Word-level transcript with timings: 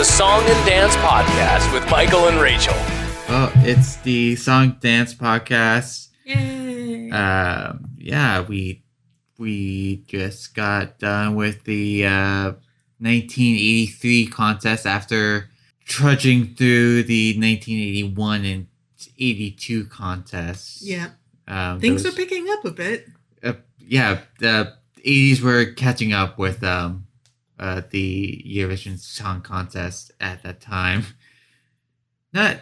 the 0.00 0.04
Song 0.06 0.42
and 0.46 0.66
Dance 0.66 0.96
Podcast 0.96 1.70
with 1.74 1.84
Michael 1.90 2.28
and 2.28 2.40
Rachel. 2.40 2.72
Well, 3.28 3.52
it's 3.56 3.96
the 3.96 4.34
Song 4.34 4.78
Dance 4.80 5.12
Podcast. 5.14 6.08
Yay. 6.24 7.10
Um, 7.10 7.84
yeah, 7.98 8.40
we 8.40 8.82
we 9.36 9.96
just 10.06 10.54
got 10.54 10.98
done 11.00 11.34
with 11.34 11.64
the 11.64 12.06
uh, 12.06 12.44
1983 13.00 14.28
contest 14.28 14.86
after 14.86 15.50
trudging 15.84 16.54
through 16.54 17.02
the 17.02 17.34
1981 17.38 18.44
and 18.46 18.66
82 19.18 19.84
contests. 19.84 20.80
yeah. 20.82 21.08
um, 21.46 21.78
Things 21.78 22.04
those- 22.04 22.14
are 22.14 22.16
picking 22.16 22.48
up 22.48 22.64
a 22.64 22.70
bit. 22.70 23.06
uh, 23.44 23.52
yeah, 23.78 24.20
the 24.38 24.72
80s 25.04 25.42
were 25.42 25.66
catching 25.66 26.14
up 26.14 26.38
with 26.38 26.64
um, 26.64 27.04
uh, 27.60 27.82
the 27.90 28.42
Eurovision 28.46 28.98
Song 28.98 29.42
Contest 29.42 30.12
at 30.18 30.42
that 30.42 30.60
time. 30.60 31.04
Not 32.32 32.58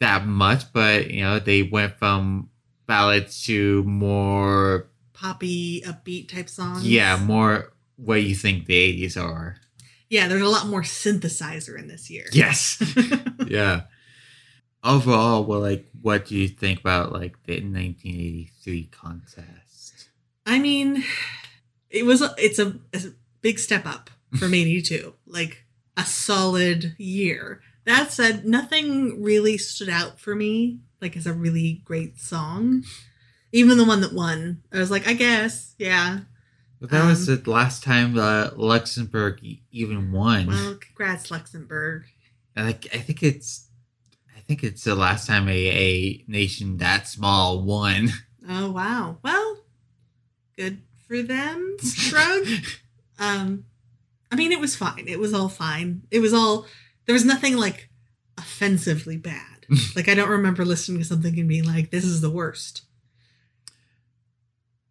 that 0.00 0.26
much, 0.26 0.72
but 0.72 1.10
you 1.10 1.22
know, 1.22 1.38
they 1.38 1.62
went 1.62 1.98
from 1.98 2.50
ballads 2.86 3.44
to 3.46 3.82
more, 3.84 4.90
Poppy, 5.14 5.82
upbeat 5.82 6.28
type 6.28 6.48
songs. 6.48 6.86
yeah, 6.86 7.16
more 7.16 7.72
what 7.96 8.22
you 8.22 8.34
think 8.34 8.66
the 8.66 9.06
80s 9.06 9.20
are. 9.20 9.56
Yeah, 10.10 10.28
there's 10.28 10.42
a 10.42 10.48
lot 10.48 10.66
more 10.66 10.82
synthesizer 10.82 11.78
in 11.78 11.88
this 11.88 12.10
year. 12.10 12.26
Yes. 12.32 12.82
yeah. 13.46 13.82
Overall, 14.84 15.44
well, 15.44 15.60
like, 15.60 15.86
what 16.02 16.26
do 16.26 16.36
you 16.36 16.48
think 16.48 16.80
about 16.80 17.12
like 17.12 17.42
the 17.44 17.54
1983 17.54 18.86
contest? 18.86 20.08
I 20.44 20.58
mean, 20.58 21.04
it 21.88 22.04
was 22.04 22.22
it's 22.36 22.58
a, 22.58 22.74
a 22.92 23.00
big 23.42 23.58
step 23.58 23.84
up 23.86 24.10
from 24.38 24.54
82. 24.54 25.14
like 25.26 25.64
a 25.96 26.04
solid 26.04 26.94
year. 26.98 27.60
That 27.84 28.12
said, 28.12 28.46
nothing 28.46 29.22
really 29.22 29.58
stood 29.58 29.88
out 29.90 30.18
for 30.20 30.34
me 30.34 30.78
like 31.00 31.16
as 31.16 31.26
a 31.26 31.32
really 31.34 31.82
great 31.84 32.18
song. 32.18 32.84
Even 33.52 33.76
the 33.76 33.84
one 33.84 34.00
that 34.00 34.14
won, 34.14 34.62
I 34.72 34.78
was 34.78 34.90
like, 34.90 35.06
I 35.06 35.12
guess, 35.12 35.74
yeah. 35.78 36.20
But 36.80 36.90
that 36.90 37.04
was 37.06 37.28
Um, 37.28 37.42
the 37.42 37.50
last 37.50 37.82
time 37.82 38.16
uh, 38.18 38.50
Luxembourg 38.56 39.40
even 39.70 40.10
won. 40.12 40.46
Well, 40.46 40.76
congrats, 40.80 41.30
Luxembourg. 41.30 42.04
And, 42.56 42.66
like 42.66 42.86
I 42.94 42.98
think 42.98 43.22
it's, 43.22 43.68
I 44.36 44.40
think 44.40 44.64
it's 44.64 44.84
the 44.84 44.94
last 44.94 45.26
time 45.26 45.48
a, 45.48 45.52
a 45.68 46.24
nation 46.28 46.78
that 46.78 47.08
small 47.08 47.62
won. 47.62 48.08
Oh 48.48 48.70
wow. 48.72 49.18
Well, 49.22 49.58
good 50.56 50.82
for 51.06 51.22
them. 51.22 51.76
Shrug. 51.84 52.46
Um, 53.18 53.64
I 54.30 54.36
mean, 54.36 54.52
it 54.52 54.60
was 54.60 54.76
fine. 54.76 55.04
It 55.06 55.18
was 55.18 55.34
all 55.34 55.48
fine. 55.48 56.02
It 56.10 56.20
was 56.20 56.32
all. 56.32 56.66
There 57.06 57.12
was 57.12 57.24
nothing 57.24 57.56
like 57.56 57.88
offensively 58.38 59.16
bad. 59.16 59.66
like 59.96 60.08
I 60.08 60.14
don't 60.14 60.30
remember 60.30 60.64
listening 60.64 60.98
to 60.98 61.04
something 61.04 61.38
and 61.38 61.48
being 61.48 61.64
like, 61.64 61.90
"This 61.90 62.04
is 62.04 62.20
the 62.20 62.30
worst." 62.30 62.82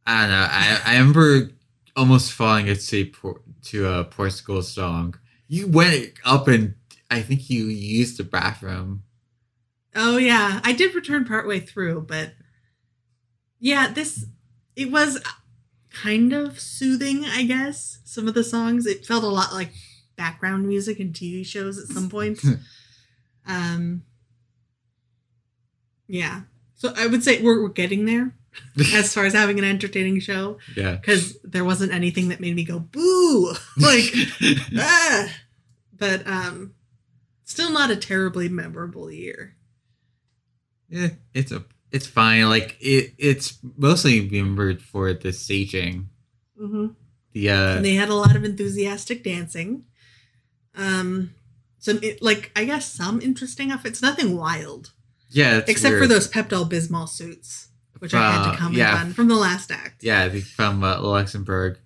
I 0.05 0.21
don't 0.21 0.31
know. 0.31 0.47
I, 0.49 0.81
I 0.85 0.97
remember 0.97 1.51
almost 1.95 2.31
falling 2.31 2.69
asleep 2.69 3.15
to 3.63 3.87
a 3.87 4.03
Portugal 4.03 4.61
song. 4.61 5.15
You 5.47 5.67
went 5.67 6.13
up 6.25 6.47
and 6.47 6.75
I 7.09 7.21
think 7.21 7.49
you 7.49 7.65
used 7.65 8.17
the 8.17 8.23
bathroom. 8.23 9.03
Oh 9.95 10.17
yeah, 10.17 10.61
I 10.63 10.71
did 10.71 10.95
return 10.95 11.25
partway 11.25 11.59
through, 11.59 12.05
but 12.07 12.31
yeah, 13.59 13.91
this 13.91 14.25
it 14.75 14.89
was 14.89 15.21
kind 15.93 16.33
of 16.33 16.59
soothing, 16.59 17.25
I 17.25 17.43
guess. 17.43 17.99
Some 18.03 18.27
of 18.27 18.33
the 18.33 18.43
songs 18.43 18.85
it 18.85 19.05
felt 19.05 19.23
a 19.23 19.27
lot 19.27 19.53
like 19.53 19.73
background 20.15 20.67
music 20.67 20.99
in 20.99 21.13
TV 21.13 21.45
shows 21.45 21.77
at 21.77 21.87
some 21.87 22.09
points. 22.09 22.45
um, 23.47 24.03
yeah, 26.07 26.41
so 26.81 26.91
I 26.97 27.05
would 27.05 27.23
say 27.23 27.41
we're 27.41 27.61
we're 27.61 27.69
getting 27.69 28.05
there 28.05 28.35
as 28.95 29.13
far 29.13 29.25
as 29.25 29.33
having 29.33 29.59
an 29.59 29.65
entertaining 29.65 30.19
show 30.19 30.57
yeah. 30.75 30.95
because 30.95 31.37
there 31.43 31.63
wasn't 31.63 31.93
anything 31.93 32.29
that 32.29 32.39
made 32.39 32.55
me 32.55 32.63
go 32.63 32.79
boo 32.79 33.53
like 33.77 34.11
ah. 34.77 35.29
but 35.95 36.25
um, 36.25 36.73
still 37.43 37.71
not 37.71 37.91
a 37.91 37.95
terribly 37.95 38.49
memorable 38.49 39.11
year. 39.11 39.55
Yeah, 40.89 41.09
it's 41.35 41.51
a 41.51 41.63
it's 41.91 42.07
fine. 42.07 42.49
Like 42.49 42.77
it 42.79 43.13
it's 43.17 43.57
mostly 43.77 44.21
remembered 44.21 44.81
for 44.81 45.13
the 45.13 45.33
staging. 45.33 46.09
Mm-hmm. 46.59 46.87
The 47.33 47.49
uh 47.49 47.75
and 47.77 47.85
they 47.85 47.95
had 47.95 48.09
a 48.09 48.15
lot 48.15 48.35
of 48.35 48.43
enthusiastic 48.43 49.23
dancing. 49.23 49.85
Um, 50.75 51.33
some 51.79 51.99
it, 52.01 52.21
like 52.21 52.51
I 52.55 52.65
guess 52.65 52.85
some 52.85 53.21
interesting 53.21 53.71
outfits. 53.71 54.01
Nothing 54.01 54.37
wild, 54.37 54.91
yeah, 55.29 55.57
it's 55.57 55.69
except 55.69 55.93
for 55.93 55.99
weird. 55.99 56.11
those 56.11 56.29
Pepto 56.29 56.69
Bismol 56.69 57.09
suits, 57.09 57.69
which 57.99 58.13
I 58.13 58.31
had 58.31 58.51
to 58.51 58.57
comment 58.57 58.77
yeah. 58.77 58.95
on 58.95 59.13
from 59.13 59.27
the 59.27 59.35
last 59.35 59.71
act. 59.71 60.03
Yeah, 60.03 60.27
the, 60.27 60.41
from 60.41 60.83
uh, 60.83 61.01
Luxembourg. 61.01 61.77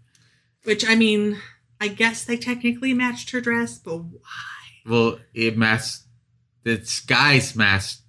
Which 0.64 0.88
I 0.88 0.96
mean, 0.96 1.40
I 1.80 1.88
guess 1.88 2.26
they 2.26 2.38
technically 2.38 2.94
matched 2.94 3.32
her 3.32 3.42
dress, 3.42 3.78
but 3.78 3.98
why? 3.98 4.20
Well, 4.86 5.20
it 5.34 5.58
matched 5.58 6.02
the 6.64 7.04
guys 7.08 7.56
matched 7.56 8.02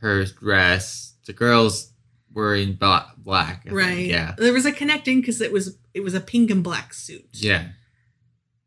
her 0.00 0.24
dress. 0.26 1.13
The 1.26 1.32
girls 1.32 1.92
were 2.32 2.54
in 2.54 2.74
black. 2.74 3.06
I 3.26 3.54
think, 3.54 3.74
Right? 3.74 4.06
Yeah. 4.06 4.34
There 4.36 4.52
was 4.52 4.66
a 4.66 4.72
connecting 4.72 5.20
because 5.20 5.40
it 5.40 5.52
was 5.52 5.78
it 5.94 6.00
was 6.00 6.14
a 6.14 6.20
pink 6.20 6.50
and 6.50 6.62
black 6.62 6.92
suit. 6.92 7.28
Yeah. 7.32 7.68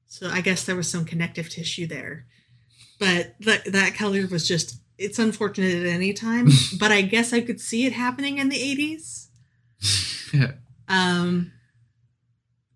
So 0.08 0.30
I 0.30 0.42
guess 0.42 0.64
there 0.66 0.76
was 0.76 0.90
some 0.90 1.06
connective 1.06 1.50
tissue 1.50 1.86
there. 1.86 2.26
But 3.00 3.36
that 3.42 3.66
that 3.72 3.94
color 3.94 4.26
was 4.28 4.48
just 4.48 4.80
it's 4.98 5.20
unfortunate 5.20 5.86
at 5.86 5.86
any 5.86 6.14
time, 6.14 6.48
but 6.80 6.92
I 6.92 7.02
guess 7.02 7.34
I 7.34 7.42
could 7.42 7.62
see 7.62 7.86
it 7.86 7.94
happening 7.94 8.38
in 8.40 8.50
the 8.50 8.56
80s. 8.58 9.28
Um 10.90 11.52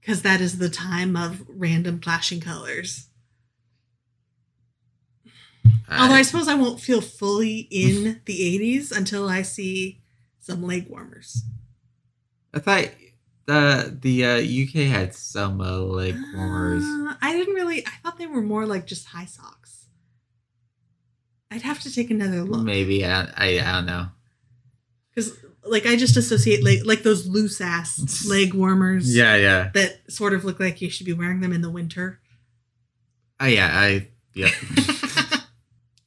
cuz 0.06 0.22
that 0.24 0.42
is 0.42 0.58
the 0.58 0.69
time 0.69 1.16
of 1.16 1.44
random 1.48 2.02
flashing 2.02 2.42
colors. 2.42 3.08
Although 5.91 6.13
I 6.16 6.22
suppose 6.22 6.47
I 6.47 6.56
won't 6.56 6.79
feel 6.79 7.02
fully 7.02 7.68
in 7.69 8.22
the 8.25 8.59
80s 8.59 8.96
until 8.96 9.28
I 9.28 9.41
see 9.41 10.02
some 10.40 10.63
leg 10.63 10.88
warmers. 10.90 11.44
I 12.53 12.59
thought 12.59 12.85
the 13.46 13.97
the 14.00 14.25
uh, 14.25 14.38
UK 14.38 14.88
had 14.90 15.13
some 15.13 15.62
uh, 15.62 15.78
leg 15.80 16.16
warmers. 16.34 16.84
Uh, 16.84 17.16
I 17.22 17.34
didn't 17.34 17.56
really 17.56 17.85
I 17.85 17.91
thought 18.03 18.18
they 18.18 18.28
were 18.28 18.41
more 18.41 18.66
like 18.66 18.85
just 18.88 19.07
high 19.07 19.25
socks. 19.25 19.88
I'd 21.50 21.63
have 21.63 21.81
to 21.81 21.94
take 21.94 22.09
another 22.09 22.44
look. 22.44 22.63
Maybe 22.63 23.06
I, 23.06 23.24
I 23.35 23.59
I 23.59 23.72
don't 23.74 23.85
know. 23.85 24.07
because 25.13 25.38
like 25.66 25.85
I 25.85 25.96
just 25.96 26.18
associate 26.18 26.63
like 26.63 26.80
like 26.85 27.03
those 27.03 27.28
loose 27.28 27.59
ass 27.62 28.25
leg 28.30 28.53
warmers. 28.53 29.16
Yeah, 29.16 29.35
yeah. 29.35 29.72
that 29.74 30.00
sort 30.09 30.34
of 30.34 30.46
look 30.46 30.59
like 30.59 30.81
you 30.81 30.90
should 30.90 31.06
be 31.06 31.13
wearing 31.13 31.41
them 31.41 31.53
in 31.53 31.62
the 31.62 31.69
winter. 31.69 32.19
Oh 33.40 33.46
yeah, 33.46 33.69
I 33.74 34.07
yeah. 34.34 34.50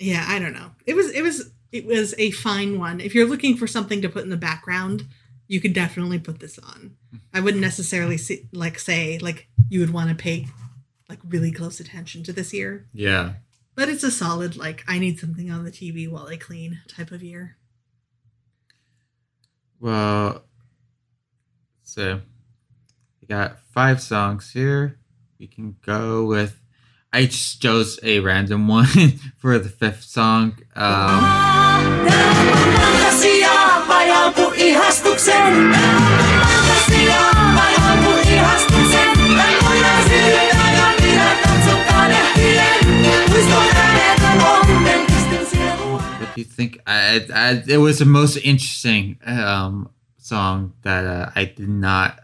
yeah, 0.04 0.26
I 0.28 0.38
don't 0.38 0.52
know. 0.52 0.70
It 0.86 0.94
was 0.94 1.10
it 1.12 1.22
was 1.22 1.50
it 1.72 1.86
was 1.86 2.14
a 2.18 2.30
fine 2.30 2.78
one. 2.78 3.00
If 3.00 3.14
you're 3.14 3.26
looking 3.26 3.56
for 3.56 3.66
something 3.66 4.02
to 4.02 4.08
put 4.08 4.22
in 4.22 4.28
the 4.28 4.36
background, 4.36 5.06
you 5.48 5.60
could 5.62 5.72
definitely 5.72 6.18
put 6.18 6.40
this 6.40 6.58
on. 6.58 6.96
I 7.32 7.40
wouldn't 7.40 7.62
necessarily 7.62 8.18
see, 8.18 8.46
like 8.52 8.78
say 8.78 9.18
like 9.18 9.48
you 9.70 9.80
would 9.80 9.94
want 9.94 10.10
to 10.10 10.14
pay 10.14 10.46
like 11.08 11.20
really 11.26 11.50
close 11.50 11.80
attention 11.80 12.22
to 12.24 12.34
this 12.34 12.52
year, 12.52 12.86
yeah. 12.92 13.34
but 13.74 13.88
it's 13.88 14.02
a 14.02 14.10
solid 14.10 14.56
like 14.56 14.84
I 14.86 14.98
need 14.98 15.18
something 15.18 15.50
on 15.50 15.64
the 15.64 15.70
TV 15.70 16.08
while 16.08 16.26
I 16.26 16.36
clean 16.36 16.80
type 16.86 17.10
of 17.10 17.22
year. 17.22 17.56
Well, 19.80 20.44
so 21.82 22.20
we 23.20 23.26
got 23.26 23.58
five 23.72 24.02
songs 24.02 24.52
here. 24.52 24.98
We 25.38 25.46
can 25.46 25.76
go 25.84 26.26
with. 26.26 26.60
I 27.14 27.26
just 27.26 27.62
chose 27.62 28.00
a 28.02 28.18
random 28.18 28.66
one 28.80 28.86
for 29.38 29.56
the 29.60 29.68
fifth 29.68 30.02
song. 30.02 30.58
Um, 30.74 31.22
what 46.18 46.34
do 46.34 46.40
you 46.40 46.44
think? 46.44 46.80
I, 46.84 47.24
I, 47.32 47.62
it 47.68 47.76
was 47.76 48.00
the 48.00 48.06
most 48.06 48.38
interesting 48.38 49.20
um, 49.24 49.88
song 50.18 50.72
that 50.82 51.06
uh, 51.06 51.30
I 51.36 51.44
did 51.44 51.68
not 51.68 52.18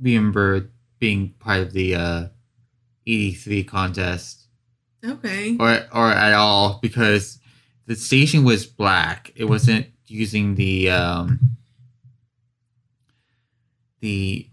remember 0.00 0.70
being 1.00 1.30
part 1.40 1.62
of 1.62 1.72
the 1.72 1.96
uh, 1.96 2.26
83 3.06 3.64
contest. 3.64 4.46
Okay. 5.04 5.56
or 5.58 5.70
or 5.94 6.10
at 6.10 6.34
all 6.34 6.78
because 6.82 7.38
the 7.86 7.96
station 7.96 8.44
was 8.44 8.66
black. 8.66 9.32
It 9.34 9.44
wasn't 9.44 9.86
using 10.06 10.56
the 10.56 10.90
um 10.90 11.56
the 14.00 14.48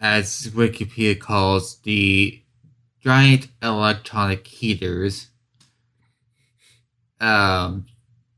as 0.00 0.48
Wikipedia 0.54 1.18
calls 1.20 1.80
the 1.80 2.42
giant 3.02 3.48
electronic 3.62 4.46
heaters. 4.46 5.28
Um, 7.20 7.86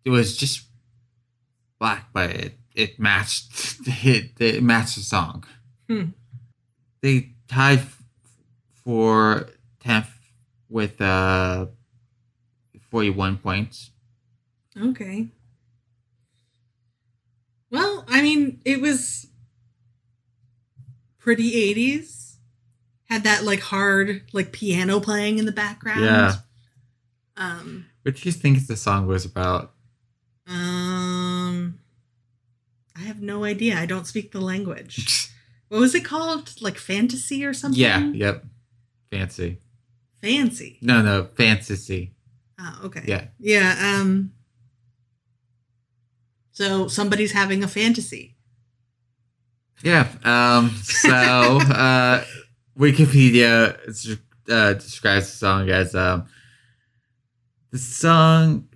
it 0.04 0.10
was 0.10 0.36
just 0.36 0.66
black, 1.78 2.08
but 2.12 2.30
it, 2.30 2.58
it 2.74 2.98
matched 2.98 3.84
the 3.84 3.90
hit. 3.90 4.32
It 4.40 4.62
matched 4.62 4.96
the 4.96 5.02
song. 5.02 5.44
Hmm. 5.88 6.04
They 7.00 7.30
tied 7.48 7.82
for 8.84 9.48
tenth 9.80 10.10
with 10.68 11.00
uh 11.00 11.66
forty-one 12.90 13.38
points. 13.38 13.90
Okay. 14.80 15.28
Well, 17.70 18.04
I 18.08 18.20
mean, 18.22 18.60
it 18.64 18.80
was 18.80 19.26
pretty 21.18 21.74
80s. 21.74 22.36
Had 23.08 23.24
that 23.24 23.44
like 23.44 23.60
hard 23.60 24.22
like 24.32 24.52
piano 24.52 24.98
playing 25.00 25.38
in 25.38 25.44
the 25.46 25.52
background. 25.52 26.04
Yeah. 26.04 26.34
Um 27.36 27.86
What 28.02 28.16
do 28.16 28.22
you 28.24 28.32
think 28.32 28.66
the 28.66 28.76
song 28.76 29.06
was 29.06 29.24
about? 29.24 29.72
um 30.46 31.78
I 32.96 33.00
have 33.00 33.20
no 33.22 33.44
idea. 33.44 33.78
I 33.78 33.86
don't 33.86 34.06
speak 34.06 34.32
the 34.32 34.40
language. 34.40 35.28
What 35.68 35.80
was 35.80 35.94
it 35.94 36.04
called? 36.04 36.52
Like 36.60 36.76
fantasy 36.76 37.46
or 37.46 37.54
something? 37.54 37.80
yeah. 37.80 38.00
Yep. 38.12 38.44
Fancy. 39.12 39.58
Fancy. 40.22 40.78
No, 40.80 41.02
no, 41.02 41.28
fantasy. 41.36 42.14
Oh, 42.58 42.80
okay. 42.86 43.02
Yeah. 43.06 43.26
Yeah, 43.38 44.00
um 44.00 44.32
so 46.52 46.86
somebody's 46.88 47.32
having 47.32 47.64
a 47.64 47.68
fantasy. 47.68 48.36
Yeah. 49.82 50.06
Um. 50.22 50.70
So, 50.82 51.10
uh, 51.10 52.24
Wikipedia 52.78 53.76
uh, 54.48 54.72
describes 54.74 55.30
the 55.30 55.36
song 55.36 55.70
as 55.70 55.94
um, 55.94 56.26
the 57.70 57.78
song. 57.78 58.68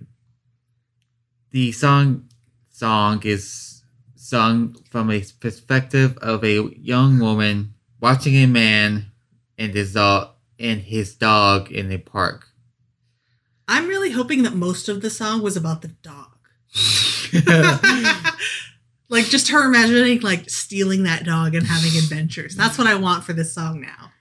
The 1.51 1.71
song 1.71 2.27
song 2.69 3.21
is 3.23 3.83
sung 4.15 4.75
from 4.91 5.09
a 5.11 5.23
perspective 5.39 6.17
of 6.17 6.43
a 6.43 6.61
young 6.77 7.19
woman 7.19 7.73
watching 8.01 8.35
a 8.35 8.45
man 8.45 9.11
and 9.57 9.73
his 9.73 9.93
dog 9.93 10.29
and 10.59 10.81
his 10.81 11.15
dog 11.15 11.71
in 11.71 11.89
the 11.89 11.97
park. 11.97 12.47
I'm 13.67 13.87
really 13.87 14.11
hoping 14.11 14.43
that 14.43 14.55
most 14.55 14.87
of 14.87 15.01
the 15.01 15.09
song 15.09 15.41
was 15.41 15.57
about 15.57 15.81
the 15.81 15.89
dog. 15.89 16.37
like 19.09 19.25
just 19.25 19.49
her 19.49 19.65
imagining 19.65 20.21
like 20.21 20.49
stealing 20.49 21.03
that 21.03 21.25
dog 21.25 21.55
and 21.55 21.65
having 21.65 21.97
adventures. 21.97 22.55
That's 22.55 22.77
what 22.77 22.87
I 22.87 22.95
want 22.95 23.23
for 23.23 23.33
this 23.33 23.53
song 23.53 23.81
now. 23.81 24.11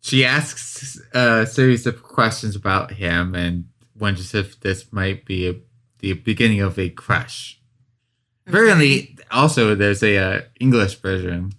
She 0.00 0.24
asks 0.24 1.00
a 1.12 1.46
series 1.46 1.86
of 1.86 2.02
questions 2.02 2.56
about 2.56 2.92
him 2.92 3.34
and 3.34 3.66
wonders 3.98 4.34
if 4.34 4.58
this 4.60 4.92
might 4.92 5.24
be 5.26 5.48
a, 5.48 5.54
the 5.98 6.14
beginning 6.14 6.60
of 6.60 6.78
a 6.78 6.88
crush. 6.88 7.60
Apparently, 8.46 9.16
also 9.30 9.74
there's 9.74 10.02
a 10.02 10.16
uh, 10.16 10.40
English 10.58 10.96
version. 10.96 11.52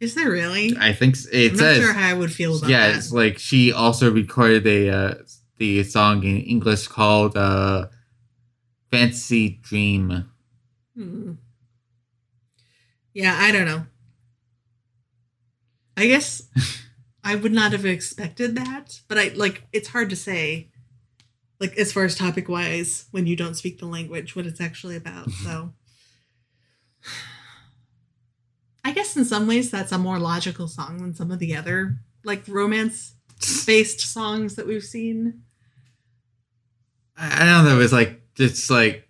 Is 0.00 0.14
there 0.14 0.30
really? 0.30 0.76
I 0.78 0.92
think 0.92 1.16
it 1.32 1.52
I'm 1.52 1.58
says 1.58 1.78
not 1.78 1.84
sure 1.84 1.94
how 1.94 2.08
I 2.08 2.14
would 2.14 2.32
feel 2.32 2.56
about 2.56 2.68
yeah. 2.68 2.88
that. 2.88 2.96
It's 2.96 3.12
like 3.12 3.38
she 3.38 3.72
also 3.72 4.10
recorded 4.10 4.66
a 4.66 4.90
uh, 4.90 5.14
the 5.56 5.82
song 5.84 6.22
in 6.22 6.38
English 6.42 6.88
called 6.88 7.36
uh, 7.36 7.86
"Fantasy 8.90 9.58
Dream." 9.62 10.30
Hmm. 10.94 11.32
Yeah, 13.14 13.34
I 13.38 13.52
don't 13.52 13.64
know. 13.64 13.86
I 15.96 16.06
guess 16.06 16.42
I 17.24 17.34
would 17.34 17.52
not 17.52 17.72
have 17.72 17.86
expected 17.86 18.54
that, 18.56 19.00
but 19.08 19.18
I 19.18 19.28
like 19.28 19.66
it's 19.72 19.88
hard 19.88 20.10
to 20.10 20.16
say 20.16 20.68
like 21.58 21.76
as 21.78 21.92
far 21.92 22.04
as 22.04 22.14
topic 22.14 22.48
wise 22.50 23.06
when 23.12 23.26
you 23.26 23.34
don't 23.34 23.54
speak 23.54 23.78
the 23.78 23.86
language 23.86 24.36
what 24.36 24.46
it's 24.46 24.60
actually 24.60 24.96
about. 24.96 25.30
So 25.30 25.72
I 27.02 27.08
guess 28.96 29.14
in 29.14 29.26
some 29.26 29.46
ways 29.46 29.70
that's 29.70 29.92
a 29.92 29.98
more 29.98 30.18
logical 30.18 30.66
song 30.66 30.96
than 30.98 31.14
some 31.14 31.30
of 31.30 31.38
the 31.38 31.54
other 31.54 31.98
like 32.24 32.42
romance 32.48 33.14
based 33.66 34.00
songs 34.00 34.56
that 34.56 34.66
we've 34.66 34.82
seen. 34.82 35.42
I 37.16 37.44
don't 37.44 37.66
know. 37.66 37.80
It's 37.80 37.92
like 37.92 38.22
just 38.34 38.70
like 38.70 39.06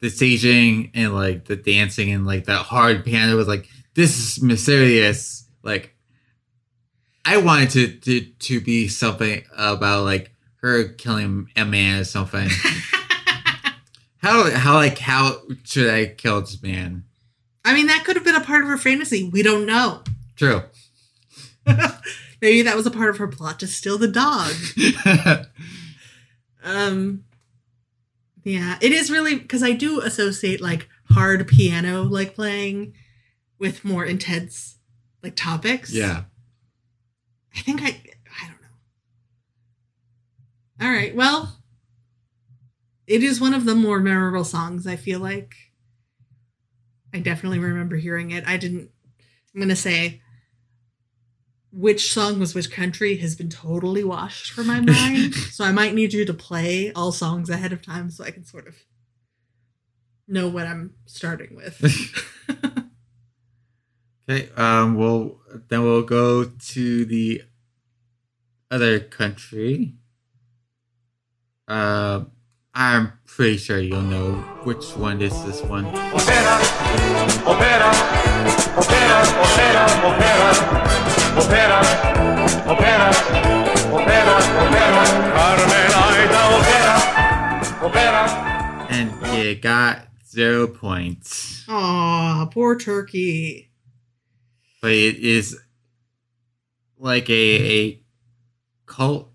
the 0.00 0.10
staging 0.10 0.90
and 0.94 1.14
like 1.14 1.46
the 1.46 1.56
dancing 1.56 2.10
and 2.10 2.26
like 2.26 2.44
that 2.44 2.66
hard 2.66 3.04
piano 3.04 3.34
was 3.36 3.48
like 3.48 3.66
this 3.94 4.18
is 4.18 4.42
mysterious. 4.42 5.48
Like 5.62 5.94
I 7.24 7.38
wanted 7.38 7.70
to 7.70 8.20
to 8.20 8.20
to 8.20 8.60
be 8.60 8.88
something 8.88 9.42
about 9.56 10.04
like 10.04 10.32
her 10.56 10.88
killing 10.88 11.48
a 11.56 11.64
man 11.64 12.00
or 12.00 12.04
something. 12.04 12.48
how 14.18 14.50
how 14.50 14.74
like 14.74 14.98
how 14.98 15.38
should 15.64 15.88
I 15.88 16.06
kill 16.08 16.42
this 16.42 16.62
man? 16.62 17.04
I 17.64 17.74
mean 17.74 17.86
that 17.88 18.04
could 18.04 18.16
have 18.16 18.24
been 18.24 18.34
a 18.34 18.40
part 18.44 18.62
of 18.62 18.68
her 18.68 18.78
fantasy. 18.78 19.28
We 19.28 19.42
don't 19.42 19.66
know. 19.66 20.02
True. 20.36 20.62
Maybe 22.40 22.62
that 22.62 22.76
was 22.76 22.86
a 22.86 22.90
part 22.90 23.10
of 23.10 23.18
her 23.18 23.28
plot 23.28 23.60
to 23.60 23.66
steal 23.66 23.98
the 23.98 24.08
dog. 24.08 25.46
Um 26.62 27.24
yeah, 28.44 28.76
it 28.82 28.92
is 28.92 29.10
really 29.10 29.36
because 29.36 29.62
I 29.62 29.72
do 29.72 30.00
associate 30.00 30.60
like 30.60 30.88
hard 31.10 31.46
piano 31.48 32.02
like 32.02 32.34
playing 32.34 32.94
with 33.58 33.84
more 33.84 34.04
intense 34.04 34.76
like 35.22 35.36
topics. 35.36 35.92
yeah. 35.92 36.24
I 37.56 37.60
think 37.60 37.82
I 37.82 37.86
I 37.86 38.46
don't 38.46 38.60
know. 38.60 38.76
All 40.86 40.92
right. 40.92 41.14
Well, 41.14 41.58
it 43.06 43.22
is 43.22 43.40
one 43.40 43.54
of 43.54 43.64
the 43.64 43.74
more 43.74 44.00
memorable 44.00 44.44
songs, 44.44 44.86
I 44.86 44.96
feel 44.96 45.20
like. 45.20 45.54
I 47.12 47.18
definitely 47.18 47.58
remember 47.58 47.96
hearing 47.96 48.30
it. 48.30 48.44
I 48.46 48.56
didn't 48.56 48.90
I'm 49.54 49.60
going 49.60 49.68
to 49.68 49.76
say 49.76 50.22
which 51.72 52.12
song 52.12 52.38
was 52.38 52.54
which 52.54 52.70
country 52.70 53.16
has 53.16 53.36
been 53.36 53.48
totally 53.48 54.04
washed 54.04 54.52
from 54.52 54.66
my 54.66 54.80
mind. 54.80 55.34
so 55.50 55.64
I 55.64 55.72
might 55.72 55.94
need 55.94 56.12
you 56.12 56.24
to 56.24 56.34
play 56.34 56.92
all 56.92 57.12
songs 57.12 57.50
ahead 57.50 57.72
of 57.72 57.82
time 57.82 58.10
so 58.10 58.24
I 58.24 58.30
can 58.30 58.44
sort 58.44 58.66
of 58.66 58.76
know 60.26 60.48
what 60.48 60.66
I'm 60.66 60.94
starting 61.06 61.56
with. 61.56 62.26
Okay. 64.30 64.48
Um. 64.56 64.94
Well, 64.94 65.40
then 65.68 65.82
we'll 65.82 66.02
go 66.02 66.44
to 66.44 67.04
the 67.04 67.42
other 68.70 69.00
country. 69.00 69.94
Uh, 71.66 72.24
I'm 72.74 73.12
pretty 73.26 73.56
sure 73.56 73.80
you'll 73.80 74.02
know 74.02 74.34
which 74.64 74.96
one 74.96 75.20
is 75.20 75.32
this 75.44 75.60
one. 75.62 75.86
Opera, 75.86 76.60
opera, 77.46 77.90
opera, 78.78 79.16
opera, 79.36 79.84
opera, 80.06 80.60
opera, 81.36 81.78
opera, 82.70 83.10
opera, 83.90 84.34
opera, 84.62 84.94
Carmen 85.34 85.90
Aida, 86.04 86.42
opera, 86.56 86.94
opera. 87.86 88.22
And 88.90 89.06
you 89.36 89.54
got 89.56 90.06
zero 90.28 90.66
points. 90.68 91.64
Aw, 91.68 92.46
poor 92.46 92.76
turkey. 92.78 93.70
But 94.80 94.92
it 94.92 95.16
is 95.16 95.58
like 96.98 97.28
a 97.28 97.78
a 97.80 98.02
cult 98.86 99.29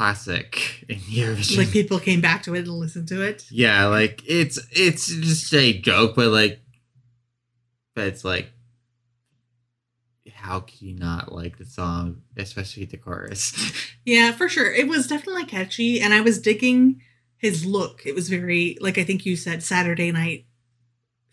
classic 0.00 0.86
in 0.88 0.96
Eurovision. 0.96 1.58
Like 1.58 1.70
people 1.70 1.98
came 1.98 2.22
back 2.22 2.42
to 2.44 2.54
it 2.54 2.60
and 2.60 2.68
listened 2.68 3.08
to 3.08 3.20
it. 3.22 3.44
yeah, 3.50 3.84
like 3.84 4.22
it's 4.26 4.58
it's 4.72 5.08
just 5.08 5.52
a 5.52 5.78
joke, 5.78 6.16
but 6.16 6.28
like, 6.28 6.58
but 7.94 8.06
it's 8.06 8.24
like, 8.24 8.50
how 10.32 10.60
can 10.60 10.88
you 10.88 10.94
not 10.94 11.32
like 11.32 11.58
the 11.58 11.66
song, 11.66 12.22
especially 12.36 12.86
the 12.86 12.96
chorus? 12.96 13.54
Yeah, 14.06 14.32
for 14.32 14.48
sure. 14.48 14.72
It 14.72 14.88
was 14.88 15.06
definitely 15.06 15.44
catchy, 15.44 16.00
and 16.00 16.14
I 16.14 16.22
was 16.22 16.40
digging 16.40 17.02
his 17.36 17.66
look. 17.66 18.00
It 18.06 18.14
was 18.14 18.30
very, 18.30 18.78
like 18.80 18.96
I 18.96 19.04
think 19.04 19.26
you 19.26 19.36
said, 19.36 19.62
Saturday 19.62 20.10
Night 20.10 20.46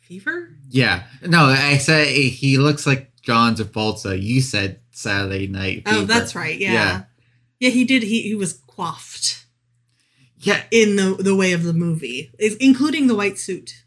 Fever. 0.01 0.49
yeah, 0.67 1.03
no, 1.25 1.45
I 1.45 1.77
said 1.77 2.07
he 2.07 2.57
looks 2.57 2.85
like 2.85 3.13
John 3.21 3.55
Travolta. 3.55 4.21
You 4.21 4.41
said 4.41 4.81
Saturday 4.91 5.47
Night. 5.47 5.83
Oh, 5.85 6.03
that's 6.03 6.35
right. 6.35 6.59
Yeah. 6.59 6.73
Yeah. 6.73 7.03
Yeah, 7.59 7.69
He 7.69 7.85
did. 7.85 8.03
He 8.03 8.21
he 8.23 8.35
was 8.35 8.53
quaffed. 8.67 9.45
yeah, 10.37 10.63
in 10.71 10.95
the 10.95 11.15
the 11.19 11.35
way 11.35 11.53
of 11.53 11.63
the 11.63 11.73
movie, 11.73 12.31
is- 12.39 12.55
including 12.57 13.07
the 13.07 13.15
white 13.15 13.37
suit. 13.39 13.83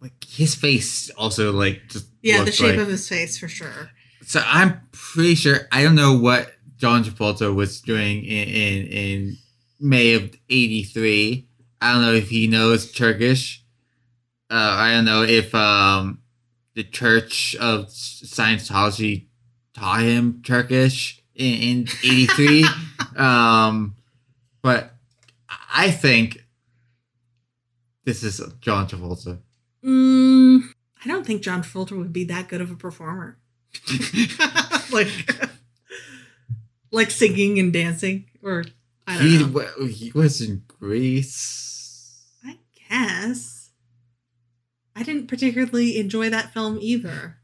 like 0.00 0.24
his 0.26 0.54
face 0.54 1.10
also 1.10 1.52
like 1.52 1.82
just 1.88 2.06
Yeah, 2.22 2.42
the 2.44 2.52
shape 2.52 2.76
like- 2.76 2.78
of 2.78 2.88
his 2.88 3.08
face 3.08 3.36
for 3.38 3.48
sure. 3.48 3.90
So 4.24 4.42
I'm 4.46 4.80
pretty 4.92 5.34
sure 5.34 5.68
I 5.72 5.82
don't 5.82 5.94
know 5.96 6.14
what 6.16 6.52
John 6.76 7.02
Travolta 7.04 7.54
was 7.54 7.80
doing 7.80 8.24
in 8.24 8.48
in, 8.48 8.86
in 8.86 9.36
May 9.80 10.14
of 10.14 10.34
'83. 10.48 11.46
I 11.82 11.92
don't 11.92 12.02
know 12.02 12.12
if 12.14 12.28
he 12.30 12.46
knows 12.46 12.92
Turkish. 12.92 13.64
Uh, 14.50 14.54
I 14.78 14.92
don't 14.92 15.04
know 15.04 15.22
if 15.22 15.54
um, 15.54 16.20
the 16.74 16.84
Church 16.84 17.54
of 17.56 17.86
Scientology 17.88 19.26
taught 19.74 20.02
him 20.02 20.42
Turkish 20.44 21.22
in 21.34 21.86
'83. 22.04 22.64
Um, 23.16 23.96
but 24.62 24.94
I 25.72 25.90
think 25.90 26.44
this 28.04 28.22
is 28.22 28.40
John 28.60 28.86
Travolta. 28.88 29.38
Mm, 29.84 30.62
I 31.04 31.08
don't 31.08 31.24
think 31.26 31.42
John 31.42 31.62
Travolta 31.62 31.96
would 31.96 32.12
be 32.12 32.24
that 32.24 32.48
good 32.48 32.60
of 32.60 32.70
a 32.70 32.76
performer. 32.76 33.38
like, 34.92 35.08
like 36.90 37.10
singing 37.10 37.58
and 37.58 37.72
dancing, 37.72 38.26
or 38.42 38.64
I 39.06 39.18
don't 39.18 39.26
he, 39.26 39.38
know. 39.38 39.48
wa- 39.48 39.86
he 39.86 40.10
was 40.12 40.40
in 40.40 40.62
Grease. 40.66 42.26
I 42.44 42.58
guess. 42.88 43.70
I 44.96 45.02
didn't 45.02 45.28
particularly 45.28 45.98
enjoy 45.98 46.30
that 46.30 46.52
film 46.52 46.78
either, 46.80 47.38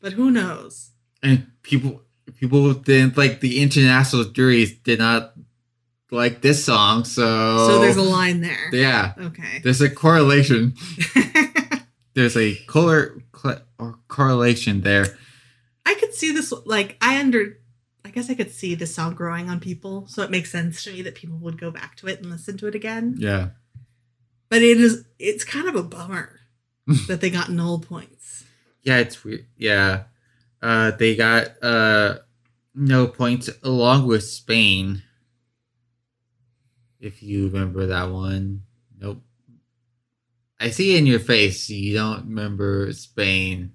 but 0.00 0.12
who 0.14 0.30
knows? 0.30 0.90
and 1.22 1.46
people 1.62 2.02
people 2.40 2.72
didn't 2.74 3.16
like 3.16 3.40
the 3.40 3.60
international 3.62 4.24
juries 4.24 4.72
did 4.78 4.98
not 4.98 5.34
like 6.10 6.40
this 6.42 6.64
song 6.64 7.04
so 7.04 7.66
So 7.66 7.80
there's 7.80 7.96
a 7.96 8.02
line 8.02 8.40
there. 8.40 8.68
Yeah 8.72 9.14
Okay. 9.18 9.60
there's 9.62 9.80
a 9.80 9.90
correlation 9.90 10.74
there's 12.14 12.36
a 12.36 12.54
color 12.66 13.20
cl- 13.36 13.62
or 13.78 13.98
correlation 14.08 14.80
there 14.82 15.06
I 15.86 15.94
could 15.94 16.14
see 16.14 16.32
this 16.32 16.52
like 16.64 16.96
I 17.00 17.18
under 17.20 17.58
I 18.04 18.10
guess 18.10 18.30
I 18.30 18.34
could 18.34 18.52
see 18.52 18.74
this 18.74 18.94
song 18.94 19.14
growing 19.14 19.48
on 19.48 19.60
people, 19.60 20.06
so 20.08 20.22
it 20.22 20.30
makes 20.30 20.52
sense 20.52 20.84
to 20.84 20.92
me 20.92 21.00
that 21.02 21.14
people 21.14 21.38
would 21.38 21.58
go 21.58 21.70
back 21.70 21.96
to 21.96 22.06
it 22.06 22.20
and 22.20 22.28
listen 22.30 22.58
to 22.58 22.66
it 22.68 22.74
again. 22.74 23.14
yeah 23.18 23.48
But 24.50 24.62
it 24.62 24.78
is 24.80 25.04
it's 25.18 25.42
kind 25.44 25.68
of 25.68 25.74
a 25.74 25.82
bummer 25.82 26.40
that 27.08 27.20
they 27.20 27.30
got 27.30 27.50
null 27.50 27.78
points. 27.80 28.44
yeah 28.82 28.98
it's 28.98 29.24
weird 29.24 29.46
yeah 29.56 30.04
uh 30.64 30.90
they 30.92 31.14
got 31.14 31.48
uh 31.62 32.16
no 32.74 33.06
points 33.06 33.48
along 33.62 34.06
with 34.08 34.24
spain 34.24 35.02
if 37.00 37.22
you 37.22 37.46
remember 37.48 37.86
that 37.86 38.10
one 38.10 38.62
nope 38.98 39.22
i 40.58 40.70
see 40.70 40.96
in 40.96 41.06
your 41.06 41.20
face 41.20 41.68
you 41.68 41.94
don't 41.94 42.24
remember 42.24 42.92
spain 42.92 43.72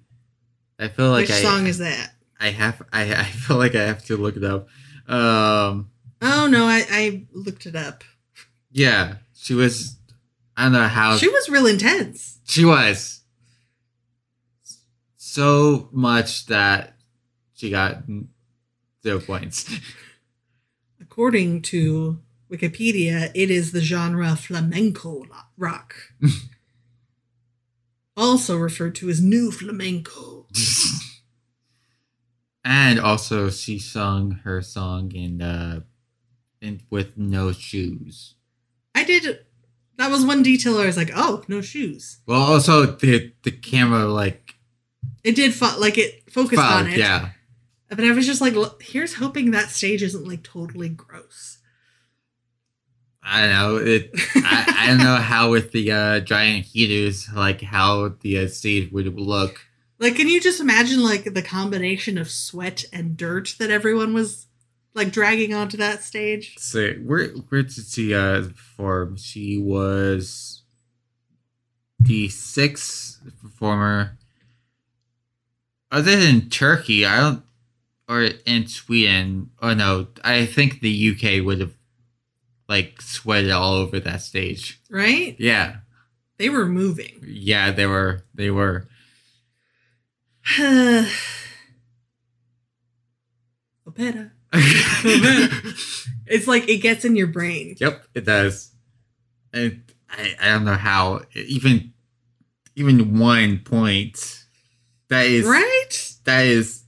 i 0.78 0.88
feel 0.88 1.10
like 1.10 1.22
Which 1.28 1.30
I, 1.32 1.42
song 1.42 1.66
is 1.66 1.78
that? 1.78 2.10
I 2.42 2.48
have 2.50 2.82
I, 2.92 3.02
I 3.14 3.24
feel 3.24 3.56
like 3.58 3.74
I 3.74 3.82
have 3.84 4.04
to 4.06 4.16
look 4.16 4.36
it 4.36 4.44
up. 4.44 4.66
Um 5.06 5.90
Oh 6.22 6.46
no, 6.50 6.64
I, 6.66 6.84
I 6.90 7.26
looked 7.32 7.64
it 7.66 7.76
up. 7.76 8.02
yeah, 8.70 9.16
she 9.34 9.54
was 9.54 9.96
I 10.56 10.64
don't 10.64 10.72
know 10.72 10.88
how 10.88 11.16
She 11.18 11.28
was 11.28 11.48
real 11.50 11.66
intense. 11.66 12.38
she 12.44 12.64
was 12.64 13.19
so 15.32 15.88
much 15.92 16.46
that 16.46 16.96
she 17.54 17.70
got 17.70 18.02
zero 19.02 19.20
points. 19.20 19.70
According 21.00 21.62
to 21.62 22.18
Wikipedia, 22.50 23.30
it 23.34 23.50
is 23.50 23.72
the 23.72 23.80
genre 23.80 24.34
flamenco 24.34 25.24
rock. 25.56 25.94
also 28.16 28.56
referred 28.56 28.94
to 28.96 29.08
as 29.08 29.20
new 29.20 29.52
flamenco. 29.52 30.46
and 32.64 32.98
also 32.98 33.50
she 33.50 33.78
sung 33.78 34.40
her 34.44 34.60
song 34.60 35.12
in 35.12 35.40
uh 35.40 35.80
in 36.60 36.80
with 36.90 37.16
no 37.16 37.52
shoes. 37.52 38.34
I 38.94 39.04
did 39.04 39.46
that 39.96 40.10
was 40.10 40.24
one 40.24 40.42
detail 40.42 40.78
I 40.78 40.86
was 40.86 40.96
like, 40.96 41.10
oh, 41.14 41.44
no 41.46 41.60
shoes. 41.60 42.18
Well 42.26 42.42
also 42.42 42.86
the 42.86 43.32
the 43.42 43.52
camera 43.52 44.06
like 44.06 44.49
It 45.22 45.36
did 45.36 45.54
fo- 45.54 45.78
like 45.78 45.98
it 45.98 46.30
focused 46.30 46.60
fouled, 46.60 46.86
on 46.86 46.92
it. 46.92 46.98
yeah. 46.98 47.30
But 47.88 48.04
I 48.04 48.12
was 48.12 48.26
just 48.26 48.40
like, 48.40 48.54
here's 48.80 49.14
hoping 49.14 49.50
that 49.50 49.68
stage 49.68 50.02
isn't 50.02 50.26
like 50.26 50.42
totally 50.44 50.88
gross. 50.88 51.58
I 53.22 53.40
don't 53.40 53.50
know. 53.50 53.76
It. 53.76 54.10
I, 54.36 54.74
I 54.78 54.86
don't 54.86 54.98
know 54.98 55.16
how 55.16 55.50
with 55.50 55.72
the 55.72 55.92
uh, 55.92 56.20
giant 56.20 56.66
heaters, 56.66 57.28
like 57.34 57.60
how 57.60 58.14
the 58.20 58.38
uh, 58.38 58.48
stage 58.48 58.90
would 58.92 59.18
look. 59.18 59.60
Like, 59.98 60.16
can 60.16 60.28
you 60.28 60.40
just 60.40 60.60
imagine 60.60 61.02
like 61.02 61.34
the 61.34 61.42
combination 61.42 62.16
of 62.16 62.30
sweat 62.30 62.84
and 62.92 63.16
dirt 63.16 63.56
that 63.58 63.70
everyone 63.70 64.14
was 64.14 64.46
like 64.94 65.12
dragging 65.12 65.52
onto 65.52 65.76
that 65.76 66.02
stage? 66.02 66.56
So 66.58 66.92
where 66.92 67.28
where 67.28 67.62
did 67.62 67.84
she 67.86 68.14
uh, 68.14 68.42
perform? 68.44 69.16
She 69.16 69.58
was 69.58 70.62
the 71.98 72.28
sixth 72.28 73.20
performer. 73.42 74.16
Other 75.90 76.16
than 76.16 76.48
Turkey, 76.50 77.04
I 77.04 77.20
don't, 77.20 77.42
or 78.08 78.22
in 78.46 78.66
Sweden. 78.68 79.50
Oh 79.60 79.74
no, 79.74 80.06
I 80.24 80.46
think 80.46 80.80
the 80.80 81.10
UK 81.10 81.44
would 81.44 81.60
have 81.60 81.74
like 82.68 83.02
sweated 83.02 83.50
all 83.50 83.74
over 83.74 83.98
that 84.00 84.22
stage. 84.22 84.80
Right? 84.90 85.34
Yeah, 85.38 85.78
They 86.38 86.48
were 86.48 86.66
moving. 86.66 87.20
yeah, 87.26 87.70
they 87.72 87.86
were. 87.86 88.22
They 88.34 88.50
were. 88.50 88.86
Opera. 93.86 94.32
It's 96.26 96.46
like 96.46 96.68
it 96.68 96.78
gets 96.78 97.04
in 97.04 97.16
your 97.16 97.26
brain. 97.26 97.76
Yep, 97.80 98.04
it 98.14 98.24
does. 98.24 98.70
And 99.52 99.82
I, 100.08 100.34
I 100.40 100.48
don't 100.52 100.64
know 100.64 100.74
how 100.74 101.22
even 101.34 101.92
even 102.76 103.18
one 103.18 103.58
point 103.58 104.39
that 105.10 105.26
is 105.26 105.44
Right? 105.46 106.14
that 106.24 106.46
is 106.46 106.82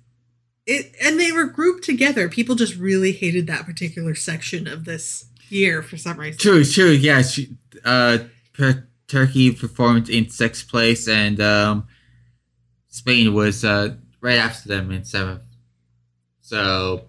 It 0.67 0.95
and 1.03 1.19
they 1.21 1.31
were 1.33 1.47
grouped 1.47 1.85
together. 1.85 2.29
People 2.29 2.55
just 2.55 2.77
really 2.77 3.13
hated 3.13 3.47
that 3.49 3.67
particular 3.67 4.15
section 4.15 4.67
of 4.67 4.85
this 4.85 5.27
year 5.49 5.83
for 5.83 5.97
some 5.99 6.19
reason. 6.19 6.39
true 6.39 6.65
true 6.65 6.91
yeah 6.91 7.21
she, 7.23 7.55
uh 7.85 8.19
per- 8.55 8.89
Turkey 9.09 9.53
performed 9.53 10.09
in 10.09 10.31
sixth 10.31 10.69
place 10.69 11.07
and 11.07 11.39
um 11.41 11.87
Spain 12.89 13.35
was 13.35 13.65
uh 13.65 13.97
right 14.23 14.39
after 14.39 14.69
them 14.69 14.91
in 14.91 15.05
seventh 15.05 15.43
so 16.41 17.03